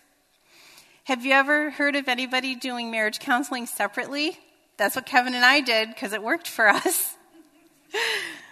have 1.07 1.25
you 1.25 1.33
ever 1.33 1.69
heard 1.69 1.97
of 1.97 2.07
anybody 2.07 2.55
doing 2.55 2.89
marriage 2.89 3.19
counseling 3.19 3.65
separately? 3.65 4.39
That's 4.77 4.95
what 4.95 5.05
Kevin 5.05 5.33
and 5.33 5.43
I 5.43 5.59
did 5.59 5.89
because 5.89 6.13
it 6.13 6.23
worked 6.23 6.47
for 6.47 6.69
us. 6.69 7.17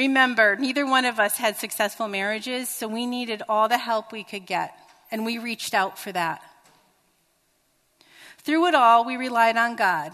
Remember, 0.00 0.56
neither 0.56 0.86
one 0.86 1.04
of 1.04 1.20
us 1.20 1.36
had 1.36 1.58
successful 1.58 2.08
marriages, 2.08 2.70
so 2.70 2.88
we 2.88 3.04
needed 3.04 3.42
all 3.50 3.68
the 3.68 3.76
help 3.76 4.12
we 4.12 4.24
could 4.24 4.46
get, 4.46 4.74
and 5.10 5.26
we 5.26 5.36
reached 5.36 5.74
out 5.74 5.98
for 5.98 6.10
that. 6.10 6.40
Through 8.38 8.68
it 8.68 8.74
all, 8.74 9.04
we 9.04 9.18
relied 9.18 9.58
on 9.58 9.76
God. 9.76 10.12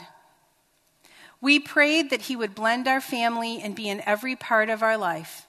We 1.41 1.61
prayed 1.61 2.11
that 2.11 2.23
He 2.23 2.35
would 2.35 2.53
blend 2.53 2.89
our 2.89 3.01
family 3.01 3.61
and 3.63 3.77
be 3.77 3.89
in 3.89 4.03
every 4.05 4.35
part 4.35 4.71
of 4.71 4.83
our 4.83 4.97
life. 4.97 5.47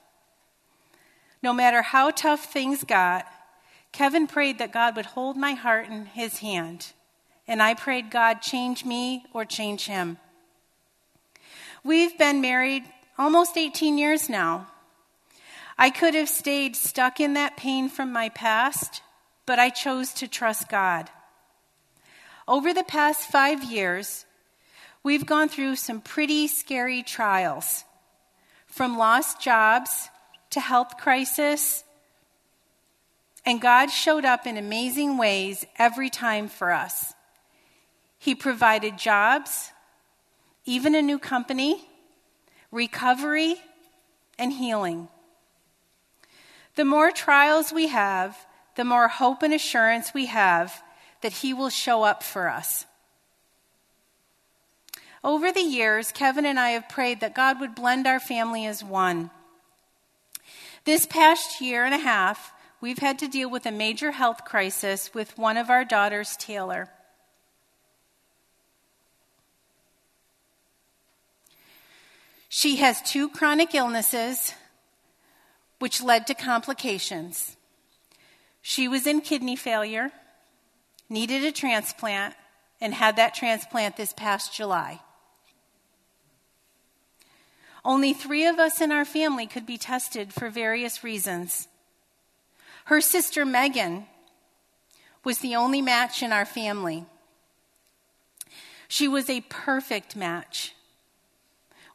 No 1.42 1.52
matter 1.52 1.82
how 1.82 2.12
tough 2.12 2.44
things 2.44 2.84
got, 2.84 3.26
Kevin 3.90 4.28
prayed 4.28 4.60
that 4.60 4.72
God 4.72 4.94
would 4.94 5.06
hold 5.06 5.36
my 5.36 5.54
heart 5.54 5.88
in 5.88 6.06
his 6.06 6.38
hand, 6.38 6.92
and 7.48 7.60
I 7.60 7.74
prayed 7.74 8.08
God 8.08 8.34
change 8.34 8.84
me 8.84 9.24
or 9.32 9.44
change 9.44 9.86
him. 9.86 10.18
We've 11.82 12.16
been 12.16 12.40
married 12.40 12.84
almost 13.18 13.56
18 13.56 13.98
years 13.98 14.28
now. 14.28 14.68
I 15.76 15.90
could 15.90 16.14
have 16.14 16.28
stayed 16.28 16.76
stuck 16.76 17.20
in 17.20 17.34
that 17.34 17.56
pain 17.56 17.88
from 17.88 18.12
my 18.12 18.28
past, 18.28 19.02
but 19.46 19.58
I 19.58 19.70
chose 19.70 20.12
to 20.14 20.28
trust 20.28 20.68
God. 20.68 21.10
Over 22.46 22.72
the 22.72 22.84
past 22.84 23.30
five 23.30 23.62
years, 23.64 24.24
we've 25.02 25.26
gone 25.26 25.48
through 25.48 25.76
some 25.76 26.00
pretty 26.00 26.48
scary 26.48 27.02
trials 27.02 27.84
from 28.66 28.98
lost 28.98 29.40
jobs 29.40 30.08
to 30.50 30.60
health 30.60 30.96
crisis 30.98 31.84
and 33.48 33.62
God 33.62 33.86
showed 33.86 34.26
up 34.26 34.46
in 34.46 34.58
amazing 34.58 35.16
ways 35.16 35.64
every 35.78 36.10
time 36.10 36.48
for 36.48 36.70
us. 36.70 37.14
He 38.18 38.34
provided 38.34 38.98
jobs, 38.98 39.72
even 40.66 40.94
a 40.94 41.00
new 41.00 41.18
company, 41.18 41.88
recovery, 42.70 43.56
and 44.38 44.52
healing. 44.52 45.08
The 46.76 46.84
more 46.84 47.10
trials 47.10 47.72
we 47.72 47.88
have, 47.88 48.36
the 48.76 48.84
more 48.84 49.08
hope 49.08 49.42
and 49.42 49.52
assurance 49.52 50.14
we 50.14 50.26
have 50.26 50.82
that 51.22 51.32
He 51.32 51.52
will 51.52 51.70
show 51.70 52.04
up 52.04 52.22
for 52.22 52.48
us. 52.48 52.86
Over 55.24 55.50
the 55.50 55.60
years, 55.60 56.12
Kevin 56.12 56.46
and 56.46 56.60
I 56.60 56.70
have 56.70 56.88
prayed 56.88 57.20
that 57.20 57.34
God 57.34 57.58
would 57.60 57.74
blend 57.74 58.06
our 58.06 58.20
family 58.20 58.66
as 58.66 58.84
one. 58.84 59.30
This 60.84 61.06
past 61.06 61.60
year 61.60 61.84
and 61.84 61.94
a 61.94 61.98
half, 61.98 62.52
we've 62.80 62.98
had 62.98 63.18
to 63.18 63.28
deal 63.28 63.50
with 63.50 63.66
a 63.66 63.72
major 63.72 64.12
health 64.12 64.44
crisis 64.44 65.12
with 65.12 65.36
one 65.36 65.56
of 65.56 65.70
our 65.70 65.84
daughters, 65.84 66.36
Taylor. 66.36 66.88
She 72.48 72.76
has 72.76 73.02
two 73.02 73.28
chronic 73.28 73.74
illnesses, 73.74 74.54
which 75.78 76.02
led 76.02 76.26
to 76.26 76.34
complications. 76.34 77.56
She 78.62 78.88
was 78.88 79.06
in 79.06 79.20
kidney 79.20 79.56
failure, 79.56 80.10
needed 81.08 81.44
a 81.44 81.52
transplant, 81.52 82.34
and 82.80 82.94
had 82.94 83.16
that 83.16 83.34
transplant 83.34 83.96
this 83.96 84.12
past 84.12 84.54
July. 84.54 85.00
Only 87.84 88.12
three 88.12 88.46
of 88.46 88.58
us 88.58 88.80
in 88.80 88.92
our 88.92 89.04
family 89.04 89.46
could 89.46 89.66
be 89.66 89.78
tested 89.78 90.32
for 90.32 90.50
various 90.50 91.04
reasons. 91.04 91.68
Her 92.86 93.00
sister 93.00 93.44
Megan 93.44 94.06
was 95.24 95.38
the 95.38 95.56
only 95.56 95.82
match 95.82 96.22
in 96.22 96.32
our 96.32 96.44
family. 96.44 97.04
She 98.88 99.06
was 99.06 99.28
a 99.28 99.42
perfect 99.42 100.16
match. 100.16 100.74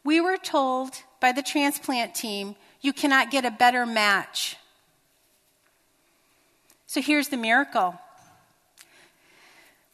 We 0.04 0.20
were 0.20 0.36
told 0.36 0.94
by 1.18 1.32
the 1.32 1.42
transplant 1.42 2.14
team, 2.14 2.56
you 2.82 2.92
cannot 2.92 3.30
get 3.30 3.46
a 3.46 3.50
better 3.50 3.86
match. 3.86 4.56
So 6.86 7.00
here's 7.00 7.28
the 7.28 7.36
miracle 7.36 7.98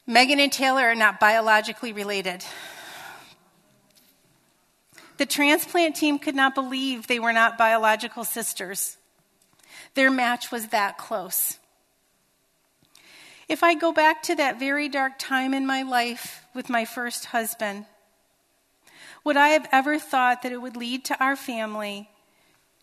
Megan 0.07 0.41
and 0.41 0.53
Taylor 0.53 0.83
are 0.83 0.95
not 0.97 1.21
biologically 1.21 1.93
related. 1.93 2.45
The 5.19 5.27
transplant 5.27 5.97
team 5.97 6.19
could 6.19 6.35
not 6.35 6.55
believe 6.55 7.07
they 7.07 7.21
were 7.21 7.33
not 7.33 7.57
biological 7.57 8.25
sisters. 8.25 8.97
Their 9.95 10.11
match 10.11 10.51
was 10.51 10.69
that 10.69 10.99
close. 10.99 11.59
If 13.49 13.63
I 13.63 13.75
go 13.75 13.93
back 13.93 14.23
to 14.25 14.37
that 14.37 14.59
very 14.59 14.89
dark 14.89 15.19
time 15.19 15.55
in 15.55 15.67
my 15.67 15.83
life 15.83 16.45
with 16.55 16.69
my 16.69 16.85
first 16.85 17.27
husband, 17.27 17.85
would 19.25 19.37
I 19.37 19.49
have 19.49 19.69
ever 19.71 19.99
thought 19.99 20.43
that 20.43 20.53
it 20.53 20.63
would 20.63 20.77
lead 20.77 21.05
to 21.07 21.23
our 21.23 21.37
family 21.37 22.09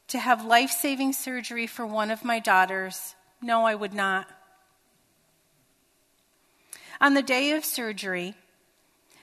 to 0.08 0.20
have 0.20 0.46
life 0.46 0.72
saving 0.72 1.14
surgery 1.14 1.68
for 1.68 1.86
one 1.86 2.12
of 2.12 2.24
my 2.24 2.40
daughters? 2.40 3.16
No, 3.42 3.66
I 3.66 3.76
would 3.76 3.94
not. 3.94 4.28
On 7.00 7.14
the 7.14 7.22
day 7.22 7.52
of 7.52 7.64
surgery, 7.64 8.36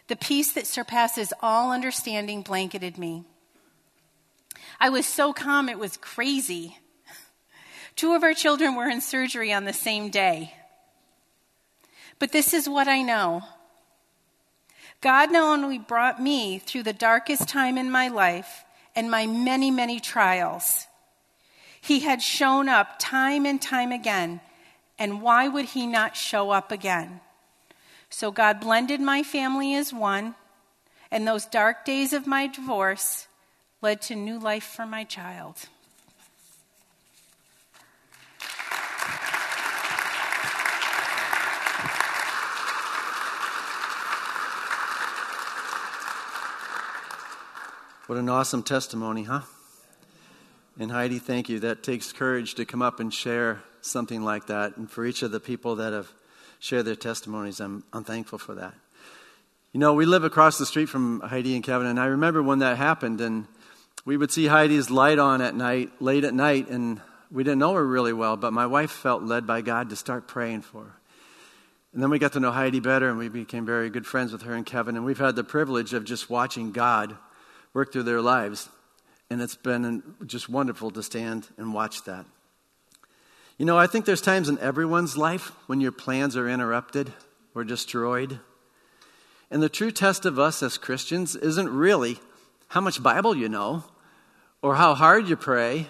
the 0.09 0.17
peace 0.17 0.53
that 0.53 0.67
surpasses 0.67 1.33
all 1.41 1.73
understanding 1.73 2.43
blanketed 2.43 2.99
me. 2.99 3.25
I 4.79 4.91
was 4.91 5.07
so 5.07 5.33
calm, 5.33 5.69
it 5.69 5.79
was 5.79 5.97
crazy. 5.97 6.79
Two 7.97 8.15
of 8.15 8.23
our 8.23 8.35
children 8.35 8.75
were 8.75 8.89
in 8.89 9.01
surgery 9.01 9.53
on 9.53 9.65
the 9.65 9.73
same 9.73 10.11
day. 10.11 10.55
But 12.19 12.33
this 12.33 12.55
is 12.55 12.69
what 12.69 12.87
I 12.87 13.03
know 13.03 13.43
God 15.01 15.33
not 15.33 15.59
only 15.59 15.79
brought 15.79 16.23
me 16.23 16.59
through 16.59 16.85
the 16.85 16.93
darkest 16.93 17.49
time 17.49 17.77
in 17.77 17.91
my 17.91 18.09
life 18.09 18.65
and 18.97 19.11
my 19.11 19.27
many, 19.27 19.71
many 19.71 20.01
trials, 20.01 20.87
He 21.81 22.01
had 22.01 22.23
shown 22.23 22.69
up 22.69 22.99
time 22.99 23.45
and 23.47 23.61
time 23.61 23.93
again. 23.93 24.41
And 24.99 25.21
why 25.21 25.49
would 25.49 25.67
He 25.67 25.87
not 25.87 26.17
show 26.17 26.51
up 26.51 26.73
again? 26.73 27.21
So 28.09 28.31
God 28.31 28.61
blended 28.61 29.01
my 29.01 29.23
family 29.23 29.75
as 29.75 29.93
one, 29.93 30.37
and 31.11 31.27
those 31.27 31.47
dark 31.47 31.85
days 31.85 32.13
of 32.13 32.27
my 32.27 32.47
divorce 32.47 33.27
led 33.83 34.01
to 34.03 34.15
new 34.15 34.39
life 34.39 34.65
for 34.65 34.87
my 34.87 35.05
child. 35.05 35.69
What 48.07 48.19
an 48.19 48.29
awesome 48.29 48.63
testimony, 48.63 49.23
huh? 49.23 49.41
And 50.79 50.93
Heidi, 50.93 51.19
thank 51.19 51.49
you. 51.49 51.61
That 51.61 51.83
takes 51.83 52.13
courage 52.13 52.55
to 52.57 52.67
come 52.67 52.83
up 52.83 53.01
and 53.01 53.13
share 53.13 53.63
something 53.81 54.23
like 54.23 54.49
that. 54.49 54.77
And 54.77 54.91
for 54.91 55.07
each 55.07 55.23
of 55.23 55.31
the 55.31 55.41
people 55.41 55.77
that 55.77 55.95
have 55.95 56.13
shared 56.59 56.85
their 56.85 56.97
testimonies, 56.97 57.61
I'm, 57.61 57.83
I'm 57.95 58.05
thankful 58.05 58.39
for 58.39 58.57
that. 58.57 58.75
You 59.73 59.81
know, 59.81 59.95
we 59.95 60.05
live 60.05 60.23
across 60.23 60.59
the 60.59 60.67
street 60.67 60.91
from 60.91 61.21
Heidi 61.21 61.55
and 61.55 61.65
Kevin, 61.65 61.87
and 61.87 61.99
I 61.99 62.05
remember 62.05 62.43
when 62.43 62.59
that 62.59 62.77
happened, 62.77 63.23
and 63.23 63.47
we 64.05 64.19
would 64.19 64.31
see 64.31 64.49
Heidi's 64.49 64.91
light 64.91 65.19
on 65.19 65.41
at 65.41 65.55
night, 65.55 65.91
late 65.99 66.25
at 66.25 66.35
night, 66.35 66.69
and 66.69 67.01
we 67.31 67.43
didn't 67.43 67.59
know 67.59 67.73
her 67.73 67.87
really 67.87 68.13
well, 68.13 68.37
but 68.37 68.53
my 68.53 68.67
wife 68.67 68.91
felt 68.91 69.23
led 69.23 69.47
by 69.47 69.63
God 69.63 69.89
to 69.89 69.97
start 69.97 70.29
praying 70.29 70.61
for 70.61 70.85
her. 70.85 70.97
And 71.95 72.03
then 72.03 72.11
we 72.11 72.19
got 72.19 72.35
to 72.35 72.41
know 72.41 72.53
Heidi 72.53 72.81
better, 72.81 73.09
and 73.09 73.17
we 73.17 73.31
became 73.31 73.65
very 73.65 73.89
good 73.89 74.07
friends 74.07 74.31
with 74.31 74.43
her 74.43 74.53
and 74.53 74.67
Kevin, 74.67 74.95
and 74.95 75.07
we've 75.07 75.17
had 75.17 75.37
the 75.37 75.45
privilege 75.45 75.95
of 75.95 76.05
just 76.05 76.29
watching 76.29 76.71
God 76.71 77.17
work 77.75 77.93
through 77.93 78.05
their 78.05 78.23
lives. 78.23 78.71
And 79.29 79.43
it's 79.43 79.57
been 79.57 80.03
just 80.25 80.49
wonderful 80.49 80.91
to 80.93 81.03
stand 81.03 81.49
and 81.59 81.75
watch 81.75 82.05
that. 82.05 82.25
You 83.59 83.67
know, 83.67 83.77
I 83.77 83.87
think 83.87 84.05
there's 84.05 84.21
times 84.21 84.49
in 84.49 84.59
everyone's 84.59 85.17
life 85.17 85.53
when 85.67 85.81
your 85.81 85.93
plans 85.93 86.37
are 86.37 86.49
interrupted 86.49 87.13
or 87.55 87.65
destroyed. 87.65 88.41
And 89.51 89.63
the 89.63 89.69
true 89.69 89.91
test 89.91 90.25
of 90.25 90.39
us 90.39 90.63
as 90.63 90.79
Christians 90.79 91.37
isn't 91.37 91.69
really 91.69 92.19
how 92.69 92.81
much 92.81 93.03
Bible 93.03 93.37
you 93.37 93.49
know 93.49 93.85
or 94.63 94.75
how 94.77 94.95
hard 94.95 95.29
you 95.29 95.37
pray 95.37 95.87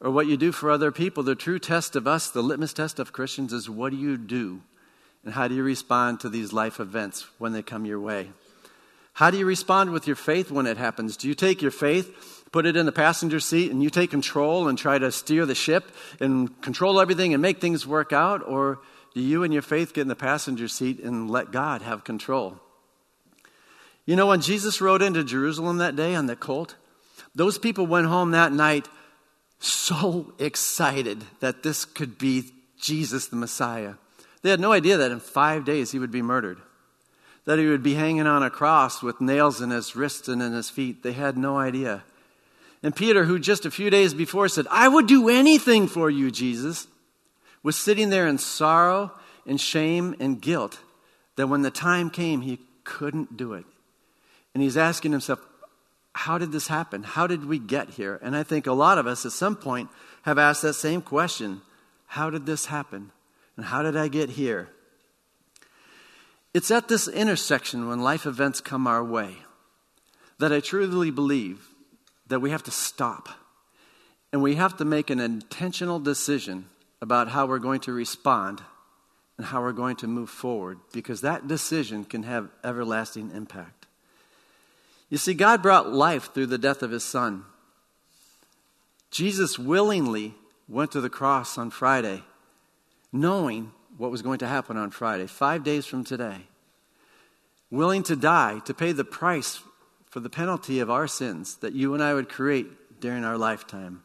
or 0.00 0.10
what 0.10 0.26
you 0.26 0.36
do 0.36 0.50
for 0.50 0.70
other 0.70 0.90
people. 0.90 1.22
The 1.22 1.34
true 1.34 1.58
test 1.58 1.94
of 1.94 2.06
us, 2.06 2.28
the 2.30 2.42
litmus 2.42 2.72
test 2.72 2.98
of 2.98 3.12
Christians, 3.12 3.52
is 3.52 3.70
what 3.70 3.90
do 3.90 3.96
you 3.96 4.16
do 4.16 4.62
and 5.24 5.34
how 5.34 5.46
do 5.48 5.54
you 5.54 5.62
respond 5.62 6.20
to 6.20 6.28
these 6.28 6.52
life 6.52 6.80
events 6.80 7.26
when 7.38 7.52
they 7.52 7.62
come 7.62 7.84
your 7.84 8.00
way? 8.00 8.30
How 9.16 9.30
do 9.30 9.38
you 9.38 9.46
respond 9.46 9.92
with 9.92 10.06
your 10.06 10.14
faith 10.14 10.50
when 10.50 10.66
it 10.66 10.76
happens? 10.76 11.16
Do 11.16 11.26
you 11.26 11.34
take 11.34 11.62
your 11.62 11.70
faith, 11.70 12.44
put 12.52 12.66
it 12.66 12.76
in 12.76 12.84
the 12.84 12.92
passenger 12.92 13.40
seat, 13.40 13.70
and 13.70 13.82
you 13.82 13.88
take 13.88 14.10
control 14.10 14.68
and 14.68 14.76
try 14.76 14.98
to 14.98 15.10
steer 15.10 15.46
the 15.46 15.54
ship 15.54 15.90
and 16.20 16.60
control 16.60 17.00
everything 17.00 17.32
and 17.32 17.40
make 17.40 17.58
things 17.58 17.86
work 17.86 18.12
out? 18.12 18.46
Or 18.46 18.78
do 19.14 19.22
you 19.22 19.42
and 19.42 19.54
your 19.54 19.62
faith 19.62 19.94
get 19.94 20.02
in 20.02 20.08
the 20.08 20.14
passenger 20.14 20.68
seat 20.68 21.00
and 21.00 21.30
let 21.30 21.50
God 21.50 21.80
have 21.80 22.04
control? 22.04 22.60
You 24.04 24.16
know, 24.16 24.26
when 24.26 24.42
Jesus 24.42 24.82
rode 24.82 25.00
into 25.00 25.24
Jerusalem 25.24 25.78
that 25.78 25.96
day 25.96 26.14
on 26.14 26.26
the 26.26 26.36
colt, 26.36 26.74
those 27.34 27.56
people 27.56 27.86
went 27.86 28.08
home 28.08 28.32
that 28.32 28.52
night 28.52 28.86
so 29.60 30.34
excited 30.38 31.24
that 31.40 31.62
this 31.62 31.86
could 31.86 32.18
be 32.18 32.52
Jesus 32.78 33.28
the 33.28 33.36
Messiah. 33.36 33.94
They 34.42 34.50
had 34.50 34.60
no 34.60 34.72
idea 34.72 34.98
that 34.98 35.10
in 35.10 35.20
five 35.20 35.64
days 35.64 35.92
he 35.92 35.98
would 35.98 36.12
be 36.12 36.20
murdered 36.20 36.60
that 37.46 37.58
he 37.58 37.66
would 37.66 37.82
be 37.82 37.94
hanging 37.94 38.26
on 38.26 38.42
a 38.42 38.50
cross 38.50 39.02
with 39.02 39.20
nails 39.20 39.60
in 39.60 39.70
his 39.70 39.96
wrists 39.96 40.28
and 40.28 40.42
in 40.42 40.52
his 40.52 40.68
feet. 40.68 41.02
They 41.02 41.12
had 41.12 41.38
no 41.38 41.56
idea. 41.56 42.02
And 42.82 42.94
Peter, 42.94 43.24
who 43.24 43.38
just 43.38 43.64
a 43.64 43.70
few 43.70 43.88
days 43.88 44.12
before 44.12 44.48
said, 44.48 44.66
I 44.70 44.88
would 44.88 45.06
do 45.06 45.28
anything 45.28 45.86
for 45.86 46.10
you, 46.10 46.30
Jesus, 46.30 46.86
was 47.62 47.76
sitting 47.76 48.10
there 48.10 48.26
in 48.26 48.38
sorrow 48.38 49.12
and 49.46 49.60
shame 49.60 50.14
and 50.20 50.40
guilt 50.40 50.78
that 51.36 51.46
when 51.46 51.62
the 51.62 51.70
time 51.70 52.10
came, 52.10 52.42
he 52.42 52.58
couldn't 52.84 53.36
do 53.36 53.54
it. 53.54 53.64
And 54.52 54.62
he's 54.62 54.76
asking 54.76 55.12
himself, 55.12 55.40
How 56.14 56.38
did 56.38 56.50
this 56.50 56.68
happen? 56.68 57.02
How 57.02 57.26
did 57.26 57.46
we 57.46 57.58
get 57.58 57.90
here? 57.90 58.18
And 58.22 58.36
I 58.36 58.42
think 58.42 58.66
a 58.66 58.72
lot 58.72 58.98
of 58.98 59.06
us 59.06 59.24
at 59.24 59.32
some 59.32 59.54
point 59.56 59.88
have 60.22 60.38
asked 60.38 60.62
that 60.62 60.74
same 60.74 61.00
question 61.00 61.60
How 62.06 62.30
did 62.30 62.46
this 62.46 62.66
happen? 62.66 63.12
And 63.56 63.66
how 63.66 63.82
did 63.82 63.96
I 63.96 64.08
get 64.08 64.30
here? 64.30 64.68
It's 66.56 66.70
at 66.70 66.88
this 66.88 67.06
intersection 67.06 67.86
when 67.86 68.00
life 68.00 68.24
events 68.24 68.62
come 68.62 68.86
our 68.86 69.04
way 69.04 69.36
that 70.38 70.54
I 70.54 70.60
truly 70.60 71.10
believe 71.10 71.68
that 72.28 72.40
we 72.40 72.48
have 72.48 72.62
to 72.62 72.70
stop 72.70 73.28
and 74.32 74.40
we 74.40 74.54
have 74.54 74.74
to 74.78 74.86
make 74.86 75.10
an 75.10 75.20
intentional 75.20 76.00
decision 76.00 76.70
about 77.02 77.28
how 77.28 77.44
we're 77.44 77.58
going 77.58 77.80
to 77.80 77.92
respond 77.92 78.62
and 79.36 79.48
how 79.48 79.60
we're 79.60 79.72
going 79.72 79.96
to 79.96 80.06
move 80.06 80.30
forward 80.30 80.78
because 80.94 81.20
that 81.20 81.46
decision 81.46 82.06
can 82.06 82.22
have 82.22 82.48
everlasting 82.64 83.32
impact. 83.34 83.84
You 85.10 85.18
see, 85.18 85.34
God 85.34 85.60
brought 85.60 85.92
life 85.92 86.32
through 86.32 86.46
the 86.46 86.56
death 86.56 86.82
of 86.82 86.90
his 86.90 87.04
son. 87.04 87.44
Jesus 89.10 89.58
willingly 89.58 90.32
went 90.70 90.90
to 90.92 91.02
the 91.02 91.10
cross 91.10 91.58
on 91.58 91.68
Friday, 91.68 92.22
knowing 93.12 93.72
what 93.96 94.10
was 94.10 94.22
going 94.22 94.38
to 94.38 94.46
happen 94.46 94.76
on 94.76 94.90
Friday, 94.90 95.26
five 95.26 95.64
days 95.64 95.86
from 95.86 96.04
today. 96.04 96.42
Willing 97.70 98.02
to 98.04 98.16
die, 98.16 98.60
to 98.66 98.74
pay 98.74 98.92
the 98.92 99.04
price 99.04 99.60
for 100.10 100.20
the 100.20 100.30
penalty 100.30 100.80
of 100.80 100.90
our 100.90 101.06
sins 101.06 101.56
that 101.56 101.72
you 101.72 101.94
and 101.94 102.02
I 102.02 102.14
would 102.14 102.28
create 102.28 103.00
during 103.00 103.24
our 103.24 103.36
lifetime. 103.36 104.02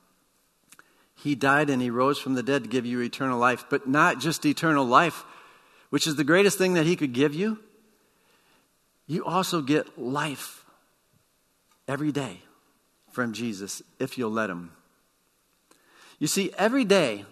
He 1.16 1.36
died 1.36 1.70
and 1.70 1.82
he 1.82 1.90
rose 1.90 2.18
from 2.18 2.34
the 2.34 2.44
dead 2.44 2.64
to 2.64 2.70
give 2.70 2.86
you 2.86 3.00
eternal 3.02 3.38
life, 3.38 3.66
but 3.70 3.88
not 3.88 4.20
just 4.20 4.46
eternal 4.46 4.86
life, 4.86 5.24
which 5.90 6.08
is 6.08 6.16
the 6.16 6.24
greatest 6.24 6.58
thing 6.58 6.74
that 6.74 6.86
he 6.86 6.96
could 6.96 7.14
give 7.14 7.36
you. 7.36 7.60
You 9.08 9.26
also 9.26 9.62
get 9.62 10.00
life 10.00 10.66
every 11.88 12.12
day 12.12 12.40
from 13.12 13.34
Jesus 13.34 13.84
if 14.00 14.18
you'll 14.18 14.32
let 14.32 14.50
him. 14.50 14.72
You 16.18 16.28
see, 16.28 16.52
every 16.58 16.86
day 16.86 17.26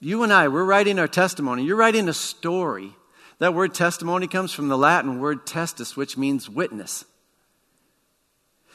you 0.00 0.22
and 0.22 0.32
I, 0.32 0.48
we're 0.48 0.64
writing 0.64 0.98
our 0.98 1.08
testimony. 1.08 1.64
You're 1.64 1.76
writing 1.76 2.08
a 2.08 2.14
story. 2.14 2.94
That 3.38 3.54
word 3.54 3.74
testimony 3.74 4.26
comes 4.26 4.52
from 4.52 4.68
the 4.68 4.78
Latin 4.78 5.20
word 5.20 5.46
testis, 5.46 5.96
which 5.96 6.16
means 6.16 6.48
witness. 6.48 7.04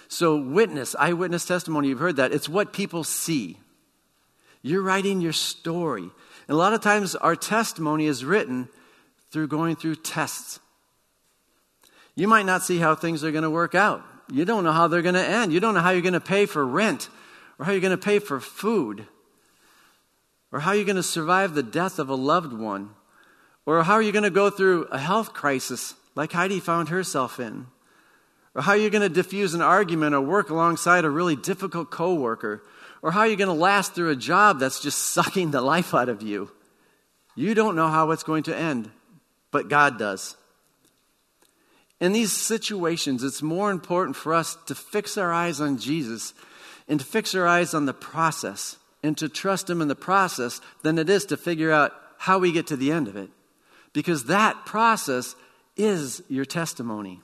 So, 0.08 0.38
witness, 0.38 0.96
eyewitness 0.98 1.46
testimony, 1.46 1.90
you've 1.90 2.00
heard 2.00 2.16
that. 2.16 2.32
It's 2.32 2.50
what 2.50 2.74
people 2.74 3.04
see. 3.04 3.58
You're 4.64 4.82
writing 4.82 5.22
your 5.22 5.34
story. 5.34 6.02
And 6.02 6.12
a 6.50 6.56
lot 6.56 6.74
of 6.74 6.82
times, 6.82 7.16
our 7.16 7.36
testimony 7.36 8.08
is 8.08 8.26
written 8.26 8.70
through 9.32 9.50
going 9.50 9.76
through 9.76 9.98
tests. 9.98 10.60
You 12.16 12.28
might 12.28 12.46
not 12.46 12.64
see 12.64 12.80
how 12.80 12.96
things 12.96 13.24
are 13.24 13.32
going 13.32 13.44
to 13.44 13.50
work 13.50 13.76
out. 13.76 14.04
You 14.32 14.46
don't 14.46 14.64
know 14.64 14.72
how 14.72 14.88
they're 14.88 15.04
going 15.04 15.16
to 15.16 15.26
end. 15.26 15.54
You 15.54 15.60
don't 15.60 15.76
know 15.76 15.80
how 15.80 15.92
you're 15.92 16.02
going 16.02 16.14
to 16.14 16.20
pay 16.20 16.46
for 16.48 16.66
rent 16.66 17.10
or 17.58 17.66
how 17.66 17.72
you're 17.72 17.82
going 17.82 17.92
to 17.92 17.98
pay 17.98 18.20
for 18.20 18.40
food 18.40 19.06
or 20.52 20.62
how 20.62 20.72
are 20.72 20.76
you're 20.76 20.86
going 20.86 20.96
to 20.96 21.04
survive 21.04 21.54
the 21.54 21.64
death 21.64 22.00
of 22.00 22.10
a 22.10 22.16
loved 22.16 22.54
one, 22.54 22.92
Or 23.66 23.84
how 23.84 23.94
are 23.94 24.02
you 24.02 24.12
going 24.12 24.24
to 24.24 24.32
go 24.32 24.50
through 24.50 24.86
a 24.86 24.98
health 24.98 25.34
crisis 25.34 25.94
like 26.16 26.32
Heidi 26.32 26.60
found 26.60 26.90
herself 26.90 27.40
in? 27.40 27.68
Or 28.56 28.64
how 28.64 28.72
are 28.72 28.78
you 28.78 28.90
going 28.90 29.04
to 29.04 29.10
diffuse 29.10 29.54
an 29.54 29.62
argument 29.62 30.16
or 30.16 30.22
work 30.22 30.50
alongside 30.50 31.06
a 31.06 31.10
really 31.10 31.36
difficult 31.36 31.92
coworker? 31.92 32.64
Or 33.04 33.12
how 33.12 33.22
are 33.22 33.28
you 33.28 33.36
going 33.36 33.48
to 33.48 33.54
last 33.54 33.94
through 33.94 34.10
a 34.10 34.16
job 34.16 34.60
that's 34.60 34.80
just 34.80 34.98
sucking 35.14 35.52
the 35.52 35.62
life 35.62 35.94
out 35.94 36.10
of 36.10 36.24
you? 36.24 36.50
You 37.36 37.54
don't 37.54 37.76
know 37.76 37.90
how 37.90 38.10
it's 38.10 38.24
going 38.24 38.44
to 38.44 38.58
end, 38.58 38.90
but 39.52 39.70
God 39.70 40.00
does. 40.00 40.36
In 42.02 42.12
these 42.12 42.32
situations, 42.32 43.24
it's 43.24 43.44
more 43.44 43.70
important 43.70 44.16
for 44.16 44.34
us 44.34 44.58
to 44.66 44.74
fix 44.74 45.16
our 45.16 45.32
eyes 45.32 45.62
on 45.62 45.78
Jesus 45.78 46.34
and 46.88 47.00
to 47.00 47.06
fix 47.06 47.36
our 47.36 47.46
eyes 47.46 47.76
on 47.76 47.86
the 47.86 47.94
process 47.94 48.79
and 49.04 49.18
to 49.18 49.30
trust 49.30 49.70
Him 49.70 49.82
in 49.82 49.88
the 49.88 49.96
process 49.96 50.62
than 50.84 50.98
it 50.98 51.10
is 51.10 51.26
to 51.26 51.38
figure 51.38 51.72
out 51.72 51.94
how 52.18 52.38
we 52.40 52.52
get 52.52 52.68
to 52.68 52.76
the 52.76 52.92
end 52.92 53.08
of 53.08 53.16
it. 53.16 53.30
Because 53.94 54.26
that 54.26 54.66
process 54.66 55.36
is 55.78 56.22
your 56.28 56.46
testimony. 56.46 57.22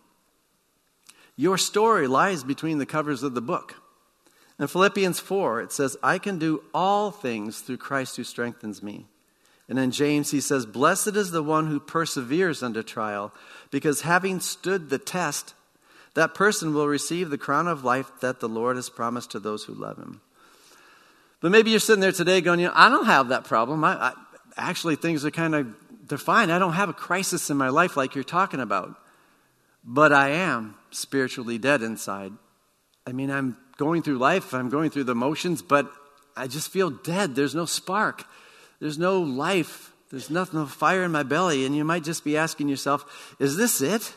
Your 1.35 1.57
story 1.57 2.07
lies 2.07 2.43
between 2.43 2.77
the 2.77 2.85
covers 2.85 3.23
of 3.23 3.33
the 3.33 3.41
book. 3.41 3.75
In 4.57 4.67
Philippians 4.67 5.19
4, 5.19 5.61
it 5.61 5.71
says, 5.73 5.97
I 6.01 6.17
can 6.17 6.39
do 6.39 6.63
all 6.73 7.11
things 7.11 7.59
through 7.59 7.77
Christ 7.77 8.15
who 8.15 8.23
strengthens 8.23 8.81
me. 8.81 9.05
And 9.67 9.77
in 9.77 9.91
James, 9.91 10.31
he 10.31 10.39
says, 10.39 10.65
Blessed 10.65 11.15
is 11.15 11.31
the 11.31 11.43
one 11.43 11.67
who 11.67 11.79
perseveres 11.79 12.63
under 12.63 12.83
trial, 12.83 13.33
because 13.71 14.01
having 14.01 14.39
stood 14.39 14.89
the 14.89 14.99
test, 14.99 15.55
that 16.13 16.35
person 16.35 16.73
will 16.73 16.87
receive 16.87 17.29
the 17.29 17.37
crown 17.37 17.67
of 17.67 17.83
life 17.83 18.09
that 18.21 18.39
the 18.39 18.47
Lord 18.47 18.77
has 18.77 18.89
promised 18.89 19.31
to 19.31 19.39
those 19.39 19.65
who 19.65 19.73
love 19.73 19.97
him. 19.97 20.21
But 21.45 21.51
maybe 21.51 21.69
you're 21.69 21.79
sitting 21.79 22.01
there 22.01 22.11
today 22.11 22.41
going, 22.41 22.59
you 22.59 22.65
know, 22.65 22.73
I 22.73 22.89
don't 22.89 23.05
have 23.05 23.27
that 23.27 23.43
problem. 23.43 23.83
I, 23.83 23.93
I, 23.93 24.13
actually, 24.57 24.95
things 24.95 25.23
are 25.25 25.29
kind 25.29 25.53
of, 25.53 25.75
they're 26.07 26.17
fine. 26.17 26.49
I 26.49 26.57
don't 26.57 26.73
have 26.73 26.89
a 26.89 26.93
crisis 26.93 27.51
in 27.51 27.57
my 27.57 27.69
life 27.69 27.95
like 27.95 28.15
you're 28.15 28.23
talking 28.23 28.59
about. 28.59 28.97
But 29.83 30.11
I 30.11 30.29
am 30.29 30.73
spiritually 30.89 31.59
dead 31.59 31.83
inside. 31.83 32.31
I 33.05 33.11
mean, 33.11 33.29
I'm 33.29 33.57
going 33.77 34.01
through 34.01 34.17
life, 34.17 34.55
I'm 34.55 34.69
going 34.69 34.89
through 34.89 35.03
the 35.03 35.13
motions, 35.13 35.61
but 35.61 35.87
I 36.35 36.47
just 36.47 36.71
feel 36.71 36.89
dead. 36.89 37.35
There's 37.35 37.53
no 37.53 37.65
spark, 37.65 38.23
there's 38.79 38.97
no 38.97 39.21
life, 39.21 39.93
there's 40.09 40.31
nothing, 40.31 40.59
no 40.59 40.65
fire 40.65 41.03
in 41.03 41.11
my 41.11 41.21
belly. 41.21 41.63
And 41.63 41.75
you 41.75 41.83
might 41.83 42.03
just 42.03 42.23
be 42.23 42.37
asking 42.37 42.69
yourself, 42.69 43.35
is 43.37 43.55
this 43.55 43.81
it? 43.81 44.15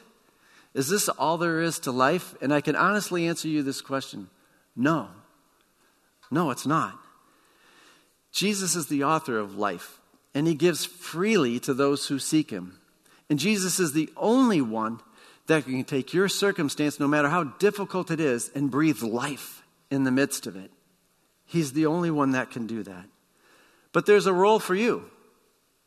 Is 0.73 0.88
this 0.88 1.11
all 1.11 1.37
there 1.37 1.61
is 1.61 1.79
to 1.81 1.93
life? 1.93 2.35
And 2.41 2.55
I 2.55 2.62
can 2.62 2.75
honestly 2.75 3.27
answer 3.29 3.49
you 3.49 3.62
this 3.62 3.83
question 3.83 4.31
no. 4.75 5.09
No, 6.31 6.51
it's 6.51 6.67
not. 6.67 6.99
Jesus 8.33 8.77
is 8.77 8.88
the 8.88 9.05
author 9.05 9.38
of 9.38 9.57
life, 9.57 10.01
and 10.35 10.47
he 10.47 10.55
gives 10.55 10.85
freely 10.85 11.59
to 11.61 11.75
those 11.75 12.07
who 12.07 12.19
seek 12.19 12.51
him. 12.51 12.79
And 13.31 13.38
Jesus 13.38 13.81
is 13.81 13.93
the 13.93 14.11
only 14.17 14.61
one 14.61 15.01
that 15.47 15.64
can 15.64 15.85
take 15.85 16.12
your 16.12 16.29
circumstance, 16.29 17.01
no 17.01 17.09
matter 17.09 17.29
how 17.29 17.45
difficult 17.45 18.11
it 18.11 18.21
is, 18.21 18.51
and 18.55 18.71
breathe 18.71 19.03
life 19.03 19.62
in 19.91 20.05
the 20.05 20.11
midst 20.11 20.47
of 20.47 20.57
it. 20.57 20.71
He's 21.47 21.73
the 21.73 21.87
only 21.87 22.11
one 22.11 22.33
that 22.33 22.51
can 22.51 22.67
do 22.67 22.83
that. 22.83 23.07
But 23.93 24.07
there's 24.07 24.27
a 24.27 24.33
role 24.33 24.59
for 24.59 24.75
you. 24.75 25.11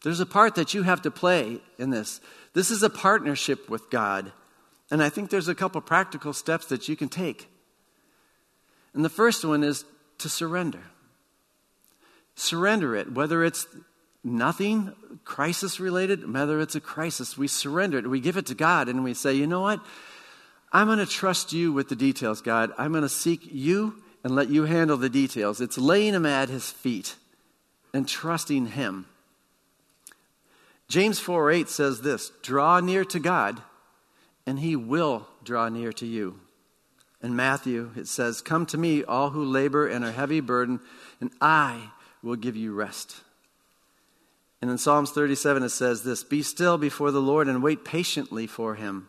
There's 0.04 0.20
a 0.20 0.26
part 0.26 0.56
that 0.56 0.74
you 0.74 0.82
have 0.84 1.04
to 1.04 1.12
play 1.12 1.62
in 1.78 1.92
this. 1.92 2.20
This 2.54 2.72
is 2.72 2.82
a 2.82 2.90
partnership 2.90 3.70
with 3.70 3.90
God. 3.92 4.32
And 4.90 5.02
I 5.04 5.10
think 5.10 5.30
there's 5.30 5.48
a 5.48 5.56
couple 5.56 5.80
practical 5.82 6.34
steps 6.34 6.66
that 6.68 6.90
you 6.90 6.96
can 6.96 7.08
take. 7.08 7.48
And 8.94 9.06
the 9.06 9.10
first 9.10 9.46
one 9.46 9.64
is 9.64 9.86
to 10.18 10.28
surrender. 10.28 10.82
Surrender 12.42 12.96
it, 12.96 13.12
whether 13.12 13.44
it's 13.44 13.68
nothing 14.24 14.96
crisis 15.24 15.80
related, 15.80 16.34
whether 16.34 16.60
it's 16.60 16.74
a 16.74 16.82
crisis, 16.82 17.38
we 17.38 17.48
surrender 17.48 18.00
it. 18.00 18.10
We 18.10 18.20
give 18.20 18.36
it 18.36 18.48
to 18.48 18.56
God 18.56 18.90
and 18.90 19.04
we 19.04 19.14
say, 19.14 19.36
you 19.36 19.46
know 19.46 19.62
what? 19.62 19.80
I'm 20.72 20.88
going 20.88 20.98
to 20.98 21.06
trust 21.06 21.54
you 21.54 21.72
with 21.72 21.88
the 21.88 21.96
details, 21.96 22.42
God. 22.42 22.72
I'm 22.80 22.94
going 22.94 23.04
to 23.04 23.10
seek 23.10 23.42
you 23.52 24.02
and 24.24 24.34
let 24.34 24.50
you 24.50 24.64
handle 24.64 24.98
the 24.98 25.08
details. 25.08 25.62
It's 25.62 25.78
laying 25.78 26.14
them 26.14 26.26
at 26.26 26.50
his 26.50 26.72
feet 26.72 27.16
and 27.94 28.08
trusting 28.08 28.68
him. 28.68 29.06
James 30.88 31.20
4 31.20 31.52
8 31.52 31.70
says 31.70 32.02
this 32.02 32.32
Draw 32.42 32.80
near 32.80 33.06
to 33.06 33.20
God, 33.20 33.62
and 34.48 34.58
he 34.58 34.76
will 34.76 35.28
draw 35.44 35.70
near 35.70 35.94
to 35.94 36.08
you. 36.08 36.40
In 37.22 37.36
Matthew, 37.36 37.92
it 37.96 38.08
says, 38.08 38.42
Come 38.42 38.66
to 38.66 38.80
me, 38.80 39.04
all 39.04 39.30
who 39.30 39.46
labor 39.46 39.88
and 39.88 40.04
are 40.04 40.12
heavy 40.12 40.40
burdened, 40.40 40.80
and 41.20 41.30
I 41.40 41.92
will 42.24 42.36
give 42.36 42.56
you 42.56 42.74
rest. 42.74 43.22
And 44.62 44.70
in 44.70 44.78
Psalms 44.78 45.12
37, 45.12 45.64
it 45.64 45.70
says 45.70 46.04
this 46.04 46.24
Be 46.24 46.44
still 46.44 46.78
before 46.78 47.12
the 47.12 47.22
Lord 47.22 47.48
and 47.48 47.64
wait 47.64 47.84
patiently 47.84 48.48
for 48.48 48.76
him. 48.76 49.08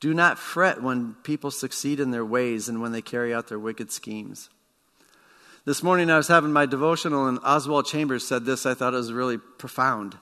Do 0.00 0.12
not 0.12 0.38
fret 0.38 0.82
when 0.82 1.14
people 1.22 1.50
succeed 1.50 2.00
in 2.00 2.10
their 2.10 2.24
ways 2.24 2.68
and 2.68 2.82
when 2.82 2.92
they 2.92 3.02
carry 3.02 3.32
out 3.32 3.48
their 3.48 3.58
wicked 3.58 3.92
schemes. 3.92 4.50
This 5.64 5.82
morning 5.82 6.10
I 6.10 6.16
was 6.16 6.26
having 6.26 6.52
my 6.52 6.66
devotional, 6.66 7.28
and 7.28 7.38
Oswald 7.44 7.86
Chambers 7.86 8.26
said 8.26 8.44
this. 8.44 8.66
I 8.66 8.74
thought 8.74 8.94
it 8.94 8.96
was 8.96 9.12
really 9.12 9.38
profound. 9.38 10.18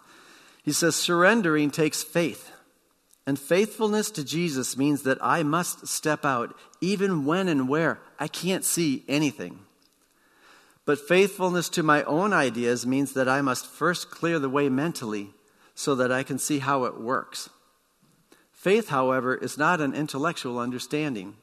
He 0.63 0.73
says, 0.73 0.95
Surrendering 0.95 1.71
takes 1.71 2.03
faith. 2.03 2.53
And 3.27 3.39
faithfulness 3.39 4.11
to 4.13 4.25
Jesus 4.25 4.77
means 4.77 5.03
that 5.03 5.19
I 5.23 5.43
must 5.43 5.87
step 5.87 6.25
out 6.25 6.57
even 6.81 7.25
when 7.25 7.49
and 7.49 7.69
where 7.69 8.01
I 8.19 8.29
can't 8.29 8.65
see 8.65 9.05
anything. 9.09 9.61
But 10.91 10.99
faithfulness 10.99 11.69
to 11.69 11.85
my 11.85 12.03
own 12.03 12.33
ideas 12.33 12.85
means 12.85 13.13
that 13.13 13.29
I 13.29 13.43
must 13.43 13.65
first 13.65 14.11
clear 14.11 14.41
the 14.41 14.49
way 14.49 14.69
mentally 14.69 15.31
so 15.77 15.95
that 15.95 16.11
I 16.11 16.25
can 16.25 16.37
see 16.37 16.59
how 16.59 16.83
it 16.83 17.01
works. 17.01 17.49
Faith, 18.51 18.89
however, 18.89 19.37
is 19.37 19.57
not 19.57 19.81
an 19.81 19.95
intellectual 19.95 20.59
understanding. 20.59 21.37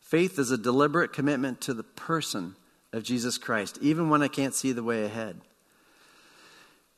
Faith 0.00 0.38
is 0.38 0.50
a 0.50 0.56
deliberate 0.56 1.12
commitment 1.12 1.60
to 1.60 1.74
the 1.74 1.82
person 1.82 2.56
of 2.90 3.02
Jesus 3.02 3.36
Christ, 3.36 3.76
even 3.82 4.08
when 4.08 4.22
I 4.22 4.28
can't 4.28 4.54
see 4.54 4.72
the 4.72 4.82
way 4.82 5.04
ahead. 5.04 5.42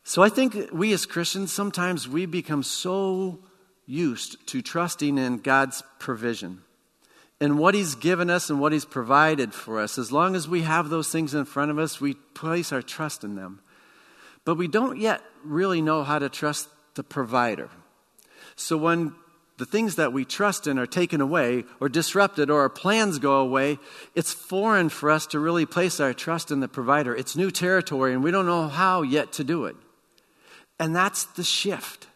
So 0.05 0.23
I 0.23 0.29
think 0.29 0.69
we 0.71 0.93
as 0.93 1.05
Christians, 1.05 1.53
sometimes 1.53 2.09
we 2.09 2.27
become 2.27 2.63
so 2.63 3.41
used 3.87 4.47
to 4.47 4.63
trusting 4.63 5.19
in 5.19 5.39
God's 5.39 5.83
provision 5.99 6.63
and 7.41 7.59
what 7.59 7.75
He's 7.75 7.95
given 7.95 8.31
us 8.31 8.51
and 8.51 8.61
what 8.61 8.73
He's 8.73 8.85
provided 8.85 9.55
for 9.55 9.81
us. 9.81 9.99
As 9.99 10.11
long 10.11 10.35
as 10.35 10.49
we 10.49 10.63
have 10.63 10.89
those 10.89 11.11
things 11.11 11.35
in 11.35 11.45
front 11.45 11.71
of 11.71 11.79
us, 11.79 12.01
we 12.01 12.15
place 12.15 12.73
our 12.73 12.83
trust 12.83 13.25
in 13.25 13.37
them. 13.37 13.61
But 14.45 14.57
we 14.57 14.69
don't 14.69 14.99
yet 14.99 15.23
really 15.45 15.83
know 15.83 16.05
how 16.05 16.19
to 16.19 16.29
trust 16.29 16.69
the 16.95 17.05
provider. 17.05 17.71
So 18.57 18.77
when 18.77 19.15
the 19.59 19.67
things 19.67 19.97
that 19.97 20.13
we 20.13 20.25
trust 20.25 20.67
in 20.67 20.79
are 20.79 20.87
taken 20.87 21.21
away 21.21 21.65
or 21.81 21.89
disrupted 21.89 22.49
or 22.49 22.61
our 22.61 22.69
plans 22.69 23.19
go 23.19 23.41
away, 23.41 23.79
it's 24.15 24.33
foreign 24.33 24.89
for 24.89 25.11
us 25.11 25.27
to 25.29 25.39
really 25.39 25.67
place 25.67 26.01
our 26.01 26.15
trust 26.15 26.51
in 26.51 26.61
the 26.61 26.69
provider. 26.69 27.15
It's 27.15 27.37
new 27.37 27.51
territory 27.51 28.13
and 28.15 28.23
we 28.23 28.31
don't 28.31 28.47
know 28.47 28.69
how 28.69 29.03
yet 29.03 29.33
to 29.33 29.45
do 29.45 29.65
it. 29.67 29.77
And 30.79 30.95
that's 30.95 31.25
the 31.25 31.43
shift. 31.43 32.07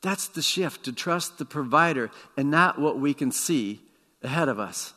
That's 0.00 0.28
the 0.28 0.42
shift 0.42 0.84
to 0.84 0.92
trust 0.92 1.38
the 1.38 1.44
provider 1.44 2.10
and 2.36 2.50
not 2.50 2.80
what 2.80 2.98
we 2.98 3.14
can 3.14 3.30
see 3.30 3.80
ahead 4.22 4.48
of 4.48 4.58
us. 4.58 4.94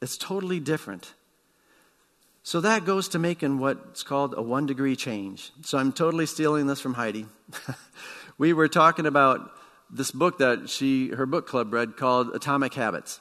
It's 0.00 0.16
totally 0.16 0.60
different. 0.60 1.14
So 2.42 2.60
that 2.60 2.84
goes 2.84 3.08
to 3.08 3.18
making 3.18 3.58
what's 3.58 4.02
called 4.02 4.34
a 4.36 4.42
one 4.42 4.66
degree 4.66 4.96
change. 4.96 5.52
So 5.62 5.76
I'm 5.76 5.92
totally 5.92 6.26
stealing 6.26 6.66
this 6.66 6.80
from 6.80 6.94
Heidi. 6.94 7.26
we 8.38 8.52
were 8.52 8.68
talking 8.68 9.06
about 9.06 9.50
this 9.90 10.10
book 10.10 10.38
that 10.38 10.68
she 10.68 11.08
her 11.08 11.26
book 11.26 11.46
club 11.46 11.72
read 11.72 11.96
called 11.96 12.34
Atomic 12.34 12.74
Habits. 12.74 13.20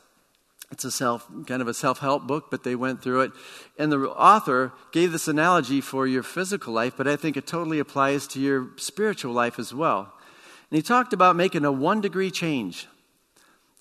It's 0.72 0.84
a 0.84 0.91
self 0.91 1.28
kind 1.46 1.62
of 1.62 1.67
a 1.67 1.74
self-help 1.74 2.28
book, 2.28 2.46
but 2.52 2.63
they 2.63 2.76
went 2.76 3.02
through 3.02 3.22
it. 3.22 3.32
And 3.78 3.91
the 3.91 4.10
author 4.10 4.74
gave 4.91 5.12
this 5.12 5.28
analogy 5.28 5.82
for 5.82 6.06
your 6.06 6.24
physical 6.24 6.74
life, 6.74 6.93
but 6.98 7.08
I 7.08 7.15
think 7.15 7.38
it 7.38 7.48
totally 7.48 7.80
applies 7.80 8.28
to 8.28 8.39
your 8.39 8.70
spiritual 8.76 9.34
life 9.34 9.60
as 9.60 9.74
well. 9.74 10.13
And 10.70 10.76
he 10.76 10.82
talked 10.82 11.13
about 11.13 11.38
making 11.38 11.63
a 11.63 11.72
one 11.72 12.02
degree 12.02 12.32
change. 12.32 12.88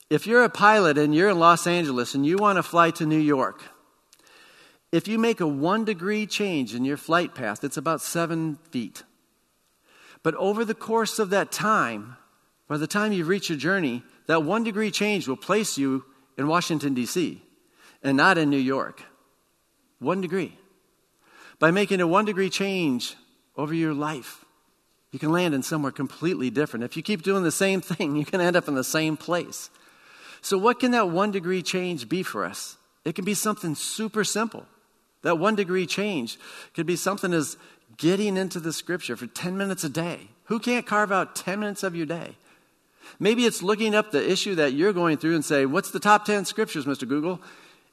If 0.08 0.26
you're 0.26 0.44
a 0.44 0.48
pilot 0.48 0.98
and 0.98 1.14
you're 1.14 1.30
in 1.30 1.38
Los 1.38 1.66
Angeles 1.66 2.14
and 2.14 2.24
you 2.24 2.36
want 2.36 2.56
to 2.56 2.62
fly 2.62 2.90
to 2.92 3.06
New 3.06 3.18
York, 3.18 3.62
if 4.92 5.08
you 5.08 5.18
make 5.18 5.40
a 5.40 5.46
one 5.48 5.84
degree 5.84 6.26
change 6.26 6.74
in 6.74 6.84
your 6.84 6.96
flight 6.96 7.34
path, 7.34 7.64
it's 7.64 7.76
about 7.76 8.00
seven 8.00 8.58
feet. 8.70 9.02
But 10.22 10.34
over 10.36 10.64
the 10.64 10.74
course 10.74 11.18
of 11.18 11.30
that 11.30 11.50
time, 11.50 12.16
by 12.68 12.76
the 12.76 12.86
time 12.86 13.12
you 13.12 13.24
reach 13.24 13.48
your 13.48 13.58
journey, 13.58 14.04
that 14.26 14.44
one 14.44 14.62
degree 14.62 14.90
change 14.90 15.26
will 15.26 15.36
place 15.36 15.76
you 15.76 16.04
in 16.38 16.46
Washington, 16.46 16.94
D.C., 16.94 17.42
and 18.02 18.16
not 18.16 18.38
in 18.38 18.50
New 18.50 18.56
York. 18.56 19.02
One 19.98 20.20
degree. 20.20 20.56
By 21.58 21.70
making 21.70 22.00
a 22.00 22.06
one 22.06 22.24
degree 22.24 22.50
change 22.50 23.16
over 23.56 23.74
your 23.74 23.94
life, 23.94 24.44
you 25.10 25.18
can 25.18 25.32
land 25.32 25.54
in 25.54 25.62
somewhere 25.62 25.92
completely 25.92 26.50
different. 26.50 26.84
If 26.84 26.96
you 26.96 27.02
keep 27.02 27.22
doing 27.22 27.42
the 27.42 27.50
same 27.50 27.80
thing, 27.80 28.16
you 28.16 28.24
can 28.24 28.40
end 28.40 28.56
up 28.56 28.68
in 28.68 28.74
the 28.74 28.84
same 28.84 29.16
place. 29.16 29.70
So, 30.46 30.56
what 30.56 30.78
can 30.78 30.92
that 30.92 31.10
one 31.10 31.32
degree 31.32 31.60
change 31.60 32.08
be 32.08 32.22
for 32.22 32.44
us? 32.44 32.76
It 33.04 33.16
can 33.16 33.24
be 33.24 33.34
something 33.34 33.74
super 33.74 34.22
simple. 34.22 34.64
That 35.22 35.40
one 35.40 35.56
degree 35.56 35.86
change 35.86 36.38
could 36.72 36.86
be 36.86 36.94
something 36.94 37.32
as 37.32 37.56
getting 37.96 38.36
into 38.36 38.60
the 38.60 38.72
scripture 38.72 39.16
for 39.16 39.26
10 39.26 39.56
minutes 39.56 39.82
a 39.82 39.88
day. 39.88 40.28
Who 40.44 40.60
can't 40.60 40.86
carve 40.86 41.10
out 41.10 41.34
10 41.34 41.58
minutes 41.58 41.82
of 41.82 41.96
your 41.96 42.06
day? 42.06 42.36
Maybe 43.18 43.44
it's 43.44 43.60
looking 43.60 43.92
up 43.92 44.12
the 44.12 44.30
issue 44.30 44.54
that 44.54 44.72
you're 44.72 44.92
going 44.92 45.16
through 45.16 45.34
and 45.34 45.44
say, 45.44 45.66
What's 45.66 45.90
the 45.90 45.98
top 45.98 46.24
10 46.24 46.44
scriptures, 46.44 46.86
Mr. 46.86 47.08
Google? 47.08 47.40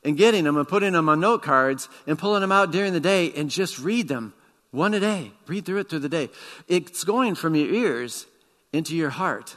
And 0.04 0.16
getting 0.16 0.44
them 0.44 0.56
and 0.56 0.68
putting 0.68 0.94
them 0.94 1.10
on 1.10 1.22
note 1.22 1.42
cards 1.42 1.90
and 2.06 2.20
pulling 2.20 2.42
them 2.42 2.52
out 2.52 2.70
during 2.70 2.94
the 2.94 3.00
day 3.00 3.34
and 3.36 3.50
just 3.50 3.80
read 3.80 4.08
them 4.08 4.32
one 4.70 4.94
a 4.94 5.00
day. 5.00 5.32
Read 5.48 5.66
through 5.66 5.80
it 5.80 5.90
through 5.90 6.06
the 6.06 6.08
day. 6.08 6.30
It's 6.68 7.04
going 7.04 7.34
from 7.34 7.56
your 7.56 7.74
ears 7.74 8.28
into 8.72 8.96
your 8.96 9.10
heart. 9.10 9.56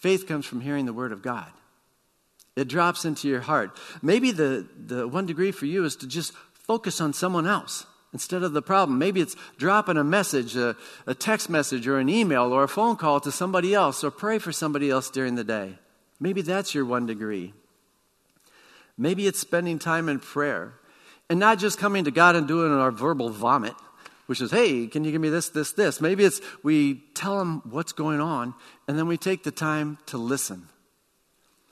Faith 0.00 0.26
comes 0.26 0.44
from 0.44 0.62
hearing 0.62 0.86
the 0.86 0.92
word 0.92 1.12
of 1.12 1.22
God. 1.22 1.52
It 2.56 2.68
drops 2.68 3.04
into 3.04 3.28
your 3.28 3.42
heart. 3.42 3.78
Maybe 4.02 4.32
the, 4.32 4.66
the 4.86 5.06
one 5.06 5.26
degree 5.26 5.52
for 5.52 5.66
you 5.66 5.84
is 5.84 5.94
to 5.96 6.06
just 6.06 6.32
focus 6.54 7.00
on 7.00 7.12
someone 7.12 7.46
else 7.46 7.86
instead 8.12 8.42
of 8.42 8.54
the 8.54 8.62
problem. 8.62 8.98
Maybe 8.98 9.20
it's 9.20 9.36
dropping 9.58 9.98
a 9.98 10.04
message, 10.04 10.56
a, 10.56 10.74
a, 11.06 11.14
text 11.14 11.50
message, 11.50 11.86
or 11.86 11.98
an 11.98 12.08
email, 12.08 12.52
or 12.52 12.62
a 12.64 12.68
phone 12.68 12.96
call 12.96 13.20
to 13.20 13.30
somebody 13.30 13.74
else, 13.74 14.02
or 14.02 14.10
pray 14.10 14.38
for 14.38 14.52
somebody 14.52 14.90
else 14.90 15.10
during 15.10 15.34
the 15.34 15.44
day. 15.44 15.78
Maybe 16.18 16.40
that's 16.40 16.74
your 16.74 16.86
one 16.86 17.04
degree. 17.04 17.52
Maybe 18.96 19.26
it's 19.26 19.38
spending 19.38 19.78
time 19.78 20.08
in 20.08 20.18
prayer 20.18 20.72
and 21.28 21.38
not 21.38 21.58
just 21.58 21.78
coming 21.78 22.04
to 22.04 22.10
God 22.10 22.36
and 22.36 22.48
doing 22.48 22.72
our 22.72 22.90
verbal 22.90 23.28
vomit, 23.28 23.74
which 24.26 24.40
is, 24.40 24.50
hey, 24.50 24.86
can 24.86 25.04
you 25.04 25.12
give 25.12 25.20
me 25.20 25.28
this, 25.28 25.50
this, 25.50 25.72
this? 25.72 26.00
Maybe 26.00 26.24
it's 26.24 26.40
we 26.62 27.02
tell 27.12 27.38
Him 27.38 27.60
what's 27.70 27.92
going 27.92 28.22
on 28.22 28.54
and 28.88 28.98
then 28.98 29.06
we 29.06 29.18
take 29.18 29.44
the 29.44 29.50
time 29.50 29.98
to 30.06 30.16
listen. 30.16 30.68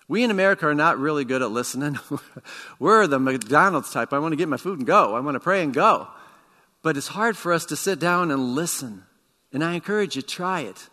We 0.06 0.22
in 0.22 0.30
America 0.30 0.66
are 0.66 0.74
not 0.74 0.98
really 0.98 1.24
good 1.24 1.42
at 1.42 1.50
listening. 1.50 1.98
We're 2.78 3.06
the 3.06 3.18
McDonald's 3.18 3.90
type. 3.90 4.12
I 4.12 4.18
want 4.18 4.32
to 4.32 4.36
get 4.36 4.48
my 4.48 4.58
food 4.58 4.78
and 4.78 4.86
go. 4.86 5.14
I 5.14 5.20
want 5.20 5.34
to 5.34 5.40
pray 5.40 5.62
and 5.62 5.72
go. 5.72 6.08
But 6.82 6.96
it's 6.96 7.08
hard 7.08 7.36
for 7.36 7.52
us 7.52 7.64
to 7.66 7.76
sit 7.76 7.98
down 7.98 8.30
and 8.30 8.54
listen. 8.54 9.04
And 9.52 9.64
I 9.64 9.72
encourage 9.72 10.16
you, 10.16 10.22
try 10.22 10.60
it. 10.60 10.88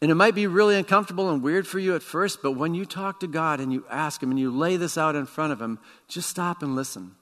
And 0.00 0.10
it 0.10 0.14
might 0.14 0.34
be 0.34 0.46
really 0.46 0.76
uncomfortable 0.76 1.30
and 1.30 1.42
weird 1.42 1.66
for 1.66 1.78
you 1.78 1.94
at 1.94 2.02
first, 2.02 2.42
but 2.42 2.52
when 2.52 2.74
you 2.74 2.84
talk 2.84 3.20
to 3.20 3.26
God 3.26 3.60
and 3.60 3.72
you 3.72 3.84
ask 3.90 4.22
Him 4.22 4.30
and 4.30 4.38
you 4.38 4.50
lay 4.50 4.76
this 4.76 4.98
out 4.98 5.16
in 5.16 5.26
front 5.26 5.52
of 5.52 5.60
Him, 5.60 5.78
just 6.06 6.28
stop 6.28 6.62
and 6.62 6.76
listen. 6.76 7.12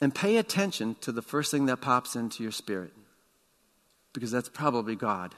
And 0.00 0.14
pay 0.14 0.36
attention 0.36 0.96
to 1.02 1.12
the 1.12 1.22
first 1.22 1.50
thing 1.50 1.66
that 1.66 1.80
pops 1.80 2.16
into 2.16 2.42
your 2.42 2.52
spirit, 2.52 2.92
because 4.12 4.30
that's 4.30 4.48
probably 4.48 4.96
God. 4.96 5.34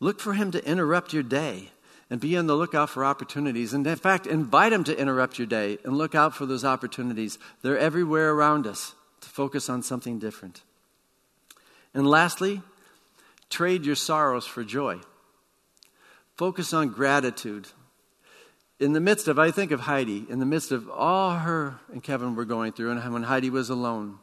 Look 0.00 0.20
for 0.20 0.32
Him 0.32 0.52
to 0.52 0.66
interrupt 0.66 1.12
your 1.12 1.22
day 1.22 1.70
and 2.12 2.20
be 2.20 2.36
on 2.36 2.46
the 2.46 2.54
lookout 2.54 2.90
for 2.90 3.06
opportunities. 3.06 3.72
And 3.72 3.86
in 3.86 3.96
fact, 3.96 4.26
invite 4.26 4.70
them 4.70 4.84
to 4.84 5.00
interrupt 5.00 5.38
your 5.38 5.46
day 5.46 5.78
and 5.82 5.96
look 5.96 6.14
out 6.14 6.34
for 6.34 6.44
those 6.44 6.62
opportunities. 6.62 7.38
They're 7.62 7.78
everywhere 7.78 8.32
around 8.32 8.66
us 8.66 8.94
to 9.22 9.28
focus 9.30 9.70
on 9.70 9.82
something 9.82 10.18
different. 10.18 10.62
And 11.94 12.06
lastly, 12.06 12.60
trade 13.48 13.86
your 13.86 13.94
sorrows 13.94 14.46
for 14.46 14.62
joy. 14.62 15.00
Focus 16.36 16.74
on 16.74 16.90
gratitude. 16.90 17.68
In 18.78 18.92
the 18.92 19.00
midst 19.00 19.26
of, 19.26 19.38
I 19.38 19.50
think 19.50 19.70
of 19.70 19.80
Heidi, 19.80 20.26
in 20.28 20.38
the 20.38 20.44
midst 20.44 20.70
of 20.70 20.90
all 20.90 21.38
her 21.38 21.80
and 21.90 22.02
Kevin 22.02 22.36
were 22.36 22.44
going 22.44 22.72
through, 22.72 22.90
and 22.90 23.12
when 23.14 23.22
Heidi 23.22 23.48
was 23.48 23.70
alone. 23.70 24.18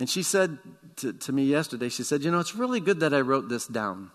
And 0.00 0.08
she 0.08 0.22
said 0.22 0.56
to, 0.96 1.12
to 1.12 1.30
me 1.30 1.44
yesterday, 1.44 1.90
she 1.90 2.04
said, 2.04 2.22
You 2.22 2.30
know, 2.30 2.40
it's 2.40 2.54
really 2.54 2.80
good 2.80 3.00
that 3.00 3.12
I 3.12 3.20
wrote 3.20 3.50
this 3.50 3.66
down 3.66 4.12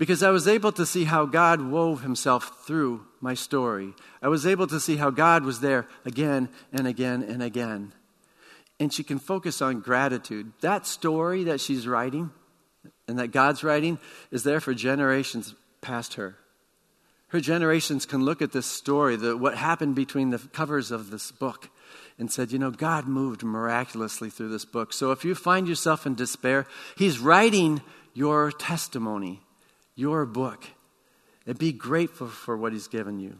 because 0.00 0.22
I 0.22 0.30
was 0.30 0.48
able 0.48 0.72
to 0.72 0.86
see 0.86 1.04
how 1.04 1.26
God 1.26 1.60
wove 1.60 2.00
himself 2.00 2.64
through 2.64 3.04
my 3.20 3.34
story. 3.34 3.92
I 4.22 4.28
was 4.28 4.46
able 4.46 4.66
to 4.68 4.80
see 4.80 4.96
how 4.96 5.10
God 5.10 5.44
was 5.44 5.60
there 5.60 5.86
again 6.06 6.48
and 6.72 6.86
again 6.86 7.22
and 7.22 7.42
again. 7.42 7.92
And 8.80 8.90
she 8.90 9.04
can 9.04 9.18
focus 9.18 9.60
on 9.60 9.80
gratitude. 9.80 10.54
That 10.62 10.86
story 10.86 11.44
that 11.44 11.60
she's 11.60 11.86
writing 11.86 12.30
and 13.06 13.18
that 13.18 13.28
God's 13.28 13.62
writing 13.62 13.98
is 14.30 14.42
there 14.42 14.58
for 14.58 14.72
generations 14.72 15.54
past 15.82 16.14
her. 16.14 16.34
Her 17.28 17.40
generations 17.40 18.06
can 18.06 18.24
look 18.24 18.40
at 18.40 18.52
this 18.52 18.64
story, 18.64 19.16
the, 19.16 19.36
what 19.36 19.54
happened 19.54 19.96
between 19.96 20.30
the 20.30 20.38
covers 20.38 20.90
of 20.90 21.10
this 21.10 21.30
book, 21.30 21.68
and 22.18 22.32
said, 22.32 22.52
you 22.52 22.58
know, 22.58 22.70
God 22.70 23.06
moved 23.06 23.42
miraculously 23.42 24.30
through 24.30 24.48
this 24.48 24.64
book. 24.64 24.94
So 24.94 25.10
if 25.10 25.26
you 25.26 25.34
find 25.34 25.68
yourself 25.68 26.06
in 26.06 26.14
despair, 26.14 26.66
He's 26.96 27.18
writing 27.18 27.82
your 28.14 28.50
testimony 28.50 29.42
your 30.00 30.26
book 30.26 30.66
and 31.46 31.58
be 31.58 31.72
grateful 31.72 32.26
for 32.26 32.56
what 32.56 32.72
He's 32.72 32.88
given 32.88 33.20
you. 33.20 33.36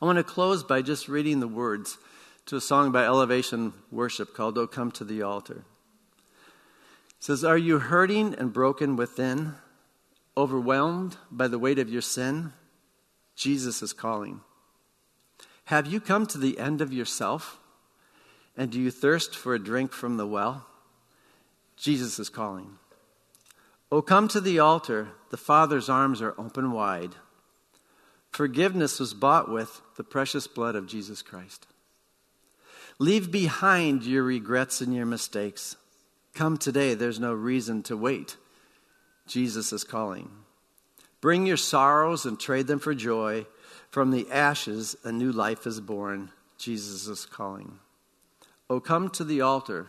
I 0.00 0.04
want 0.04 0.18
to 0.18 0.24
close 0.24 0.62
by 0.62 0.82
just 0.82 1.08
reading 1.08 1.40
the 1.40 1.48
words 1.48 1.98
to 2.46 2.56
a 2.56 2.60
song 2.60 2.92
by 2.92 3.04
Elevation 3.04 3.72
Worship 3.90 4.32
called 4.34 4.56
Oh 4.56 4.66
Come 4.66 4.92
to 4.92 5.04
the 5.04 5.22
Altar. 5.22 5.64
It 7.08 7.24
says, 7.24 7.44
Are 7.44 7.58
you 7.58 7.80
hurting 7.80 8.34
and 8.34 8.52
broken 8.52 8.94
within, 8.94 9.54
overwhelmed 10.36 11.16
by 11.30 11.48
the 11.48 11.58
weight 11.58 11.78
of 11.78 11.90
your 11.90 12.02
sin? 12.02 12.52
Jesus 13.34 13.82
is 13.82 13.92
calling. 13.92 14.42
Have 15.66 15.86
you 15.86 16.00
come 16.00 16.26
to 16.26 16.38
the 16.38 16.58
end 16.58 16.80
of 16.80 16.92
yourself? 16.92 17.58
And 18.56 18.70
do 18.70 18.80
you 18.80 18.90
thirst 18.90 19.34
for 19.34 19.54
a 19.54 19.58
drink 19.58 19.92
from 19.92 20.16
the 20.16 20.26
well? 20.26 20.66
Jesus 21.76 22.18
is 22.18 22.28
calling. 22.28 22.78
Oh, 23.90 24.02
come 24.02 24.26
to 24.28 24.40
the 24.40 24.58
altar. 24.58 25.08
The 25.30 25.36
Father's 25.36 25.88
arms 25.88 26.20
are 26.20 26.34
open 26.38 26.72
wide. 26.72 27.14
Forgiveness 28.30 28.98
was 28.98 29.14
bought 29.14 29.50
with 29.50 29.80
the 29.96 30.04
precious 30.04 30.46
blood 30.46 30.74
of 30.74 30.86
Jesus 30.86 31.22
Christ. 31.22 31.66
Leave 32.98 33.30
behind 33.30 34.04
your 34.04 34.22
regrets 34.22 34.80
and 34.80 34.94
your 34.94 35.06
mistakes. 35.06 35.76
Come 36.34 36.56
today, 36.56 36.94
there's 36.94 37.20
no 37.20 37.32
reason 37.32 37.82
to 37.84 37.96
wait. 37.96 38.36
Jesus 39.26 39.72
is 39.72 39.84
calling. 39.84 40.30
Bring 41.20 41.46
your 41.46 41.56
sorrows 41.56 42.24
and 42.24 42.38
trade 42.38 42.66
them 42.66 42.78
for 42.78 42.94
joy. 42.94 43.46
From 43.90 44.10
the 44.10 44.30
ashes, 44.30 44.96
a 45.04 45.12
new 45.12 45.32
life 45.32 45.66
is 45.66 45.80
born. 45.80 46.30
Jesus 46.58 47.06
is 47.06 47.24
calling. 47.24 47.78
Oh, 48.68 48.80
come 48.80 49.10
to 49.10 49.24
the 49.24 49.40
altar. 49.40 49.88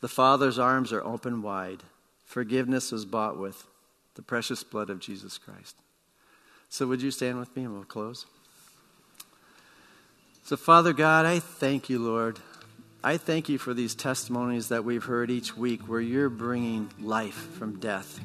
The 0.00 0.08
Father's 0.08 0.58
arms 0.58 0.92
are 0.92 1.04
open 1.04 1.42
wide. 1.42 1.82
Forgiveness 2.30 2.92
was 2.92 3.04
bought 3.04 3.40
with 3.40 3.66
the 4.14 4.22
precious 4.22 4.62
blood 4.62 4.88
of 4.88 5.00
Jesus 5.00 5.36
Christ. 5.36 5.74
So, 6.68 6.86
would 6.86 7.02
you 7.02 7.10
stand 7.10 7.40
with 7.40 7.56
me 7.56 7.64
and 7.64 7.74
we'll 7.74 7.82
close? 7.82 8.24
So, 10.44 10.56
Father 10.56 10.92
God, 10.92 11.26
I 11.26 11.40
thank 11.40 11.90
you, 11.90 11.98
Lord. 11.98 12.38
I 13.02 13.16
thank 13.16 13.48
you 13.48 13.58
for 13.58 13.74
these 13.74 13.96
testimonies 13.96 14.68
that 14.68 14.84
we've 14.84 15.02
heard 15.02 15.28
each 15.28 15.56
week 15.56 15.88
where 15.88 16.00
you're 16.00 16.28
bringing 16.28 16.92
life 17.00 17.34
from 17.58 17.80
death. 17.80 18.20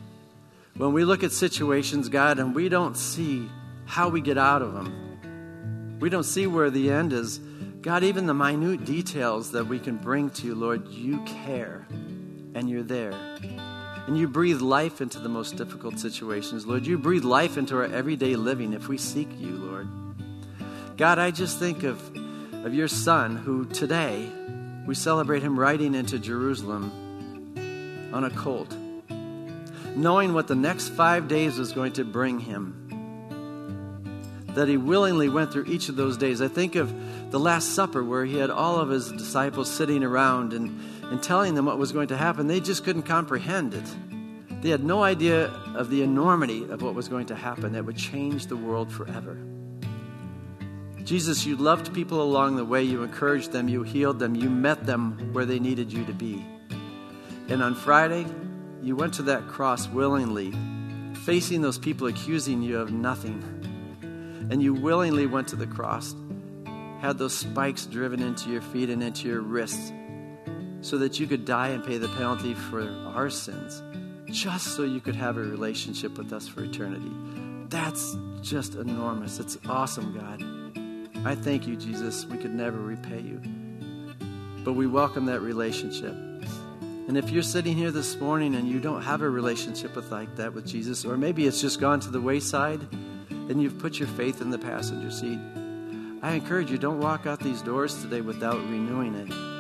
When 0.78 0.94
we 0.94 1.04
look 1.04 1.24
at 1.24 1.32
situations, 1.32 2.08
God, 2.08 2.38
and 2.38 2.54
we 2.54 2.70
don't 2.70 2.96
see 2.96 3.50
how 3.88 4.10
we 4.10 4.22
get 4.22 4.38
out 4.38 4.62
of 4.62 4.76
them, 4.76 5.98
we 6.00 6.12
don't 6.12 6.26
see 6.26 6.46
where 6.46 6.70
the 6.70 6.92
end 6.92 7.12
is. 7.12 7.40
God, 7.82 8.04
even 8.04 8.28
the 8.28 8.36
minute 8.36 8.86
details 8.86 9.54
that 9.54 9.66
we 9.66 9.80
can 9.80 9.98
bring 9.98 10.30
to 10.30 10.46
you, 10.46 10.54
Lord, 10.54 10.90
you 10.90 11.24
care 11.26 11.88
and 12.54 12.70
you're 12.70 12.84
there. 12.84 13.14
And 14.08 14.18
you 14.18 14.28
breathe 14.28 14.62
life 14.62 15.02
into 15.02 15.20
the 15.20 15.30
most 15.30 15.56
difficult 15.56 15.98
situations, 15.98 16.68
Lord. 16.68 16.86
You 16.86 16.98
breathe 16.98 17.24
life 17.24 17.58
into 17.58 17.76
our 17.76 17.86
everyday 17.86 18.36
living 18.36 18.74
if 18.74 18.88
we 18.88 19.00
seek 19.00 19.30
you, 19.40 19.56
Lord. 19.56 19.88
God, 20.96 21.18
I 21.18 21.32
just 21.32 21.58
think 21.58 21.84
of, 21.84 22.00
of 22.64 22.74
your 22.74 22.88
son 22.88 23.36
who 23.36 23.66
today 23.66 24.30
we 24.86 24.94
celebrate 24.94 25.42
him 25.42 25.60
riding 25.60 25.96
into 25.96 26.20
Jerusalem 26.20 26.92
on 28.14 28.24
a 28.24 28.30
colt, 28.30 28.72
knowing 29.96 30.34
what 30.34 30.48
the 30.48 30.56
next 30.56 30.90
five 30.90 31.28
days 31.28 31.58
was 31.58 31.72
going 31.72 31.94
to 31.94 32.06
bring 32.06 32.40
him. 32.40 32.82
That 34.50 34.68
he 34.68 34.78
willingly 34.78 35.28
went 35.28 35.52
through 35.52 35.66
each 35.66 35.90
of 35.90 35.96
those 35.96 36.16
days. 36.16 36.42
I 36.42 36.48
think 36.48 36.76
of 36.76 36.94
the 37.32 37.40
Last 37.40 37.74
Supper 37.74 38.04
where 38.04 38.24
he 38.24 38.38
had 38.38 38.50
all 38.52 38.78
of 38.80 38.90
his 38.90 39.12
disciples 39.12 39.70
sitting 39.70 40.04
around 40.04 40.54
and 40.54 40.95
and 41.12 41.22
telling 41.22 41.56
them 41.56 41.66
what 41.66 41.78
was 41.78 41.92
going 41.92 42.08
to 42.08 42.18
happen, 42.18 42.48
they 42.48 42.60
just 42.60 42.84
couldn't 42.84 43.04
comprehend 43.04 43.74
it. 43.74 44.62
They 44.62 44.70
had 44.70 44.84
no 44.84 45.04
idea 45.04 45.46
of 45.76 45.90
the 45.90 46.02
enormity 46.02 46.64
of 46.70 46.82
what 46.82 46.96
was 46.96 47.08
going 47.08 47.28
to 47.28 47.36
happen 47.36 47.74
that 47.74 47.86
would 47.86 47.98
change 47.98 48.48
the 48.48 48.58
world 48.58 48.92
forever. 48.92 49.38
Jesus, 51.04 51.46
you 51.46 51.56
loved 51.56 51.94
people 51.94 52.24
along 52.24 52.56
the 52.56 52.66
way. 52.66 52.82
You 52.82 53.04
encouraged 53.04 53.52
them. 53.52 53.70
You 53.70 53.84
healed 53.84 54.18
them. 54.18 54.34
You 54.34 54.50
met 54.50 54.88
them 54.88 55.34
where 55.34 55.46
they 55.46 55.60
needed 55.60 55.94
you 55.94 56.04
to 56.06 56.14
be. 56.14 56.44
And 57.48 57.62
on 57.62 57.76
Friday, 57.76 58.26
you 58.82 58.96
went 58.96 59.14
to 59.16 59.24
that 59.24 59.48
cross 59.48 59.88
willingly, 59.88 60.52
facing 61.26 61.62
those 61.62 61.78
people 61.78 62.08
accusing 62.08 62.64
you 62.64 62.80
of 62.80 62.92
nothing. 62.92 63.44
And 64.50 64.64
you 64.64 64.74
willingly 64.74 65.28
went 65.28 65.48
to 65.50 65.56
the 65.56 65.68
cross, 65.68 66.16
had 67.02 67.20
those 67.20 67.38
spikes 67.38 67.86
driven 67.86 68.20
into 68.24 68.50
your 68.50 68.62
feet 68.62 68.90
and 68.90 69.04
into 69.04 69.28
your 69.28 69.42
wrists 69.42 69.92
so 70.86 71.00
that 71.00 71.20
you 71.20 71.26
could 71.26 71.46
die 71.46 71.70
and 71.70 71.84
pay 71.84 71.98
the 71.98 72.08
penalty 72.10 72.54
for 72.54 72.88
our 73.16 73.28
sins, 73.28 73.82
just 74.26 74.76
so 74.76 74.84
you 74.84 75.00
could 75.00 75.16
have 75.16 75.36
a 75.36 75.42
relationship 75.42 76.16
with 76.16 76.32
us 76.32 76.48
for 76.48 76.64
eternity. 76.64 77.12
That's 77.70 78.16
just 78.42 78.76
enormous. 78.76 79.40
It's 79.40 79.58
awesome, 79.68 80.14
God. 80.14 81.26
I 81.26 81.34
thank 81.34 81.66
you, 81.66 81.76
Jesus. 81.76 82.28
We 82.28 82.38
could 82.38 82.54
never 82.54 82.78
repay 82.78 83.20
you. 83.20 83.42
But 84.64 84.74
we 84.74 84.86
welcome 84.86 85.26
that 85.26 85.40
relationship. 85.40 86.14
And 87.08 87.18
if 87.18 87.32
you're 87.32 87.42
sitting 87.42 87.76
here 87.76 87.90
this 87.90 88.16
morning 88.18 88.54
and 88.54 88.70
you 88.70 88.80
don't 88.80 89.02
have 89.02 89.24
a 89.24 89.30
relationship 89.30 89.96
with 89.96 90.12
like 90.12 90.36
that 90.36 90.54
with 90.54 90.68
Jesus, 90.68 91.04
or 91.04 91.18
maybe 91.18 91.48
it's 91.48 91.62
just 91.62 91.80
gone 91.80 92.00
to 92.02 92.12
the 92.12 92.22
wayside 92.22 92.82
and 93.32 93.60
you've 93.60 93.80
put 93.80 93.98
your 93.98 94.08
faith 94.10 94.40
in 94.40 94.52
the 94.52 94.60
passenger 94.60 95.10
seat, 95.10 95.40
I 96.22 96.34
encourage 96.34 96.70
you 96.70 96.78
don't 96.78 97.00
walk 97.00 97.26
out 97.26 97.40
these 97.40 97.64
doors 97.64 98.00
today 98.04 98.22
without 98.22 98.58
renewing 98.70 99.16
it. 99.16 99.55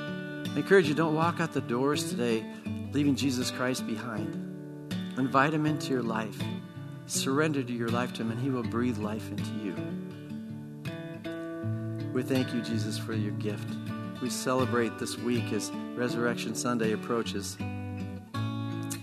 I 0.55 0.59
encourage 0.59 0.87
you 0.87 0.95
don't 0.95 1.15
walk 1.15 1.41
out 1.41 1.51
the 1.51 1.59
doors 1.59 2.09
today 2.09 2.45
leaving 2.93 3.13
Jesus 3.13 3.51
Christ 3.51 3.85
behind. 3.85 4.89
Invite 5.17 5.53
him 5.53 5.65
into 5.65 5.89
your 5.89 6.01
life. 6.01 6.41
Surrender 7.07 7.61
to 7.61 7.73
your 7.73 7.89
life 7.89 8.13
to 8.13 8.21
him, 8.21 8.31
and 8.31 8.39
he 8.39 8.49
will 8.49 8.63
breathe 8.63 8.97
life 8.97 9.29
into 9.29 9.51
you. 9.51 9.75
We 12.13 12.23
thank 12.23 12.53
you, 12.53 12.61
Jesus, 12.61 12.97
for 12.97 13.13
your 13.13 13.33
gift. 13.33 13.67
We 14.21 14.29
celebrate 14.29 14.97
this 14.97 15.17
week 15.17 15.51
as 15.51 15.71
Resurrection 15.93 16.55
Sunday 16.55 16.93
approaches. 16.93 17.57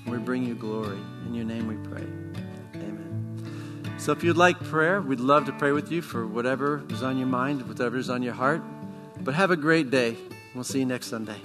We 0.07 0.17
bring 0.17 0.45
you 0.45 0.55
glory. 0.55 0.99
In 1.27 1.35
your 1.35 1.45
name 1.45 1.69
we 1.69 1.77
pray. 1.87 2.07
Amen. 2.77 3.95
So 3.99 4.13
if 4.13 4.25
you'd 4.25 4.39
like 4.39 4.59
prayer, 4.65 5.03
we'd 5.03 5.21
love 5.21 5.45
to 5.45 5.53
pray 5.53 5.73
with 5.73 5.93
you 5.93 6.01
for 6.01 6.27
whatever 6.27 6.83
is 6.89 7.03
on 7.03 7.19
your 7.19 7.27
mind, 7.27 7.69
whatever 7.69 7.99
is 7.99 8.09
on 8.09 8.23
your 8.23 8.33
heart. 8.33 8.63
But 9.21 9.35
have 9.35 9.51
a 9.51 9.57
great 9.57 9.91
day. 9.91 10.17
We'll 10.55 10.65
see 10.65 10.81
you 10.81 10.87
next 10.87 11.07
Sunday. 11.07 11.41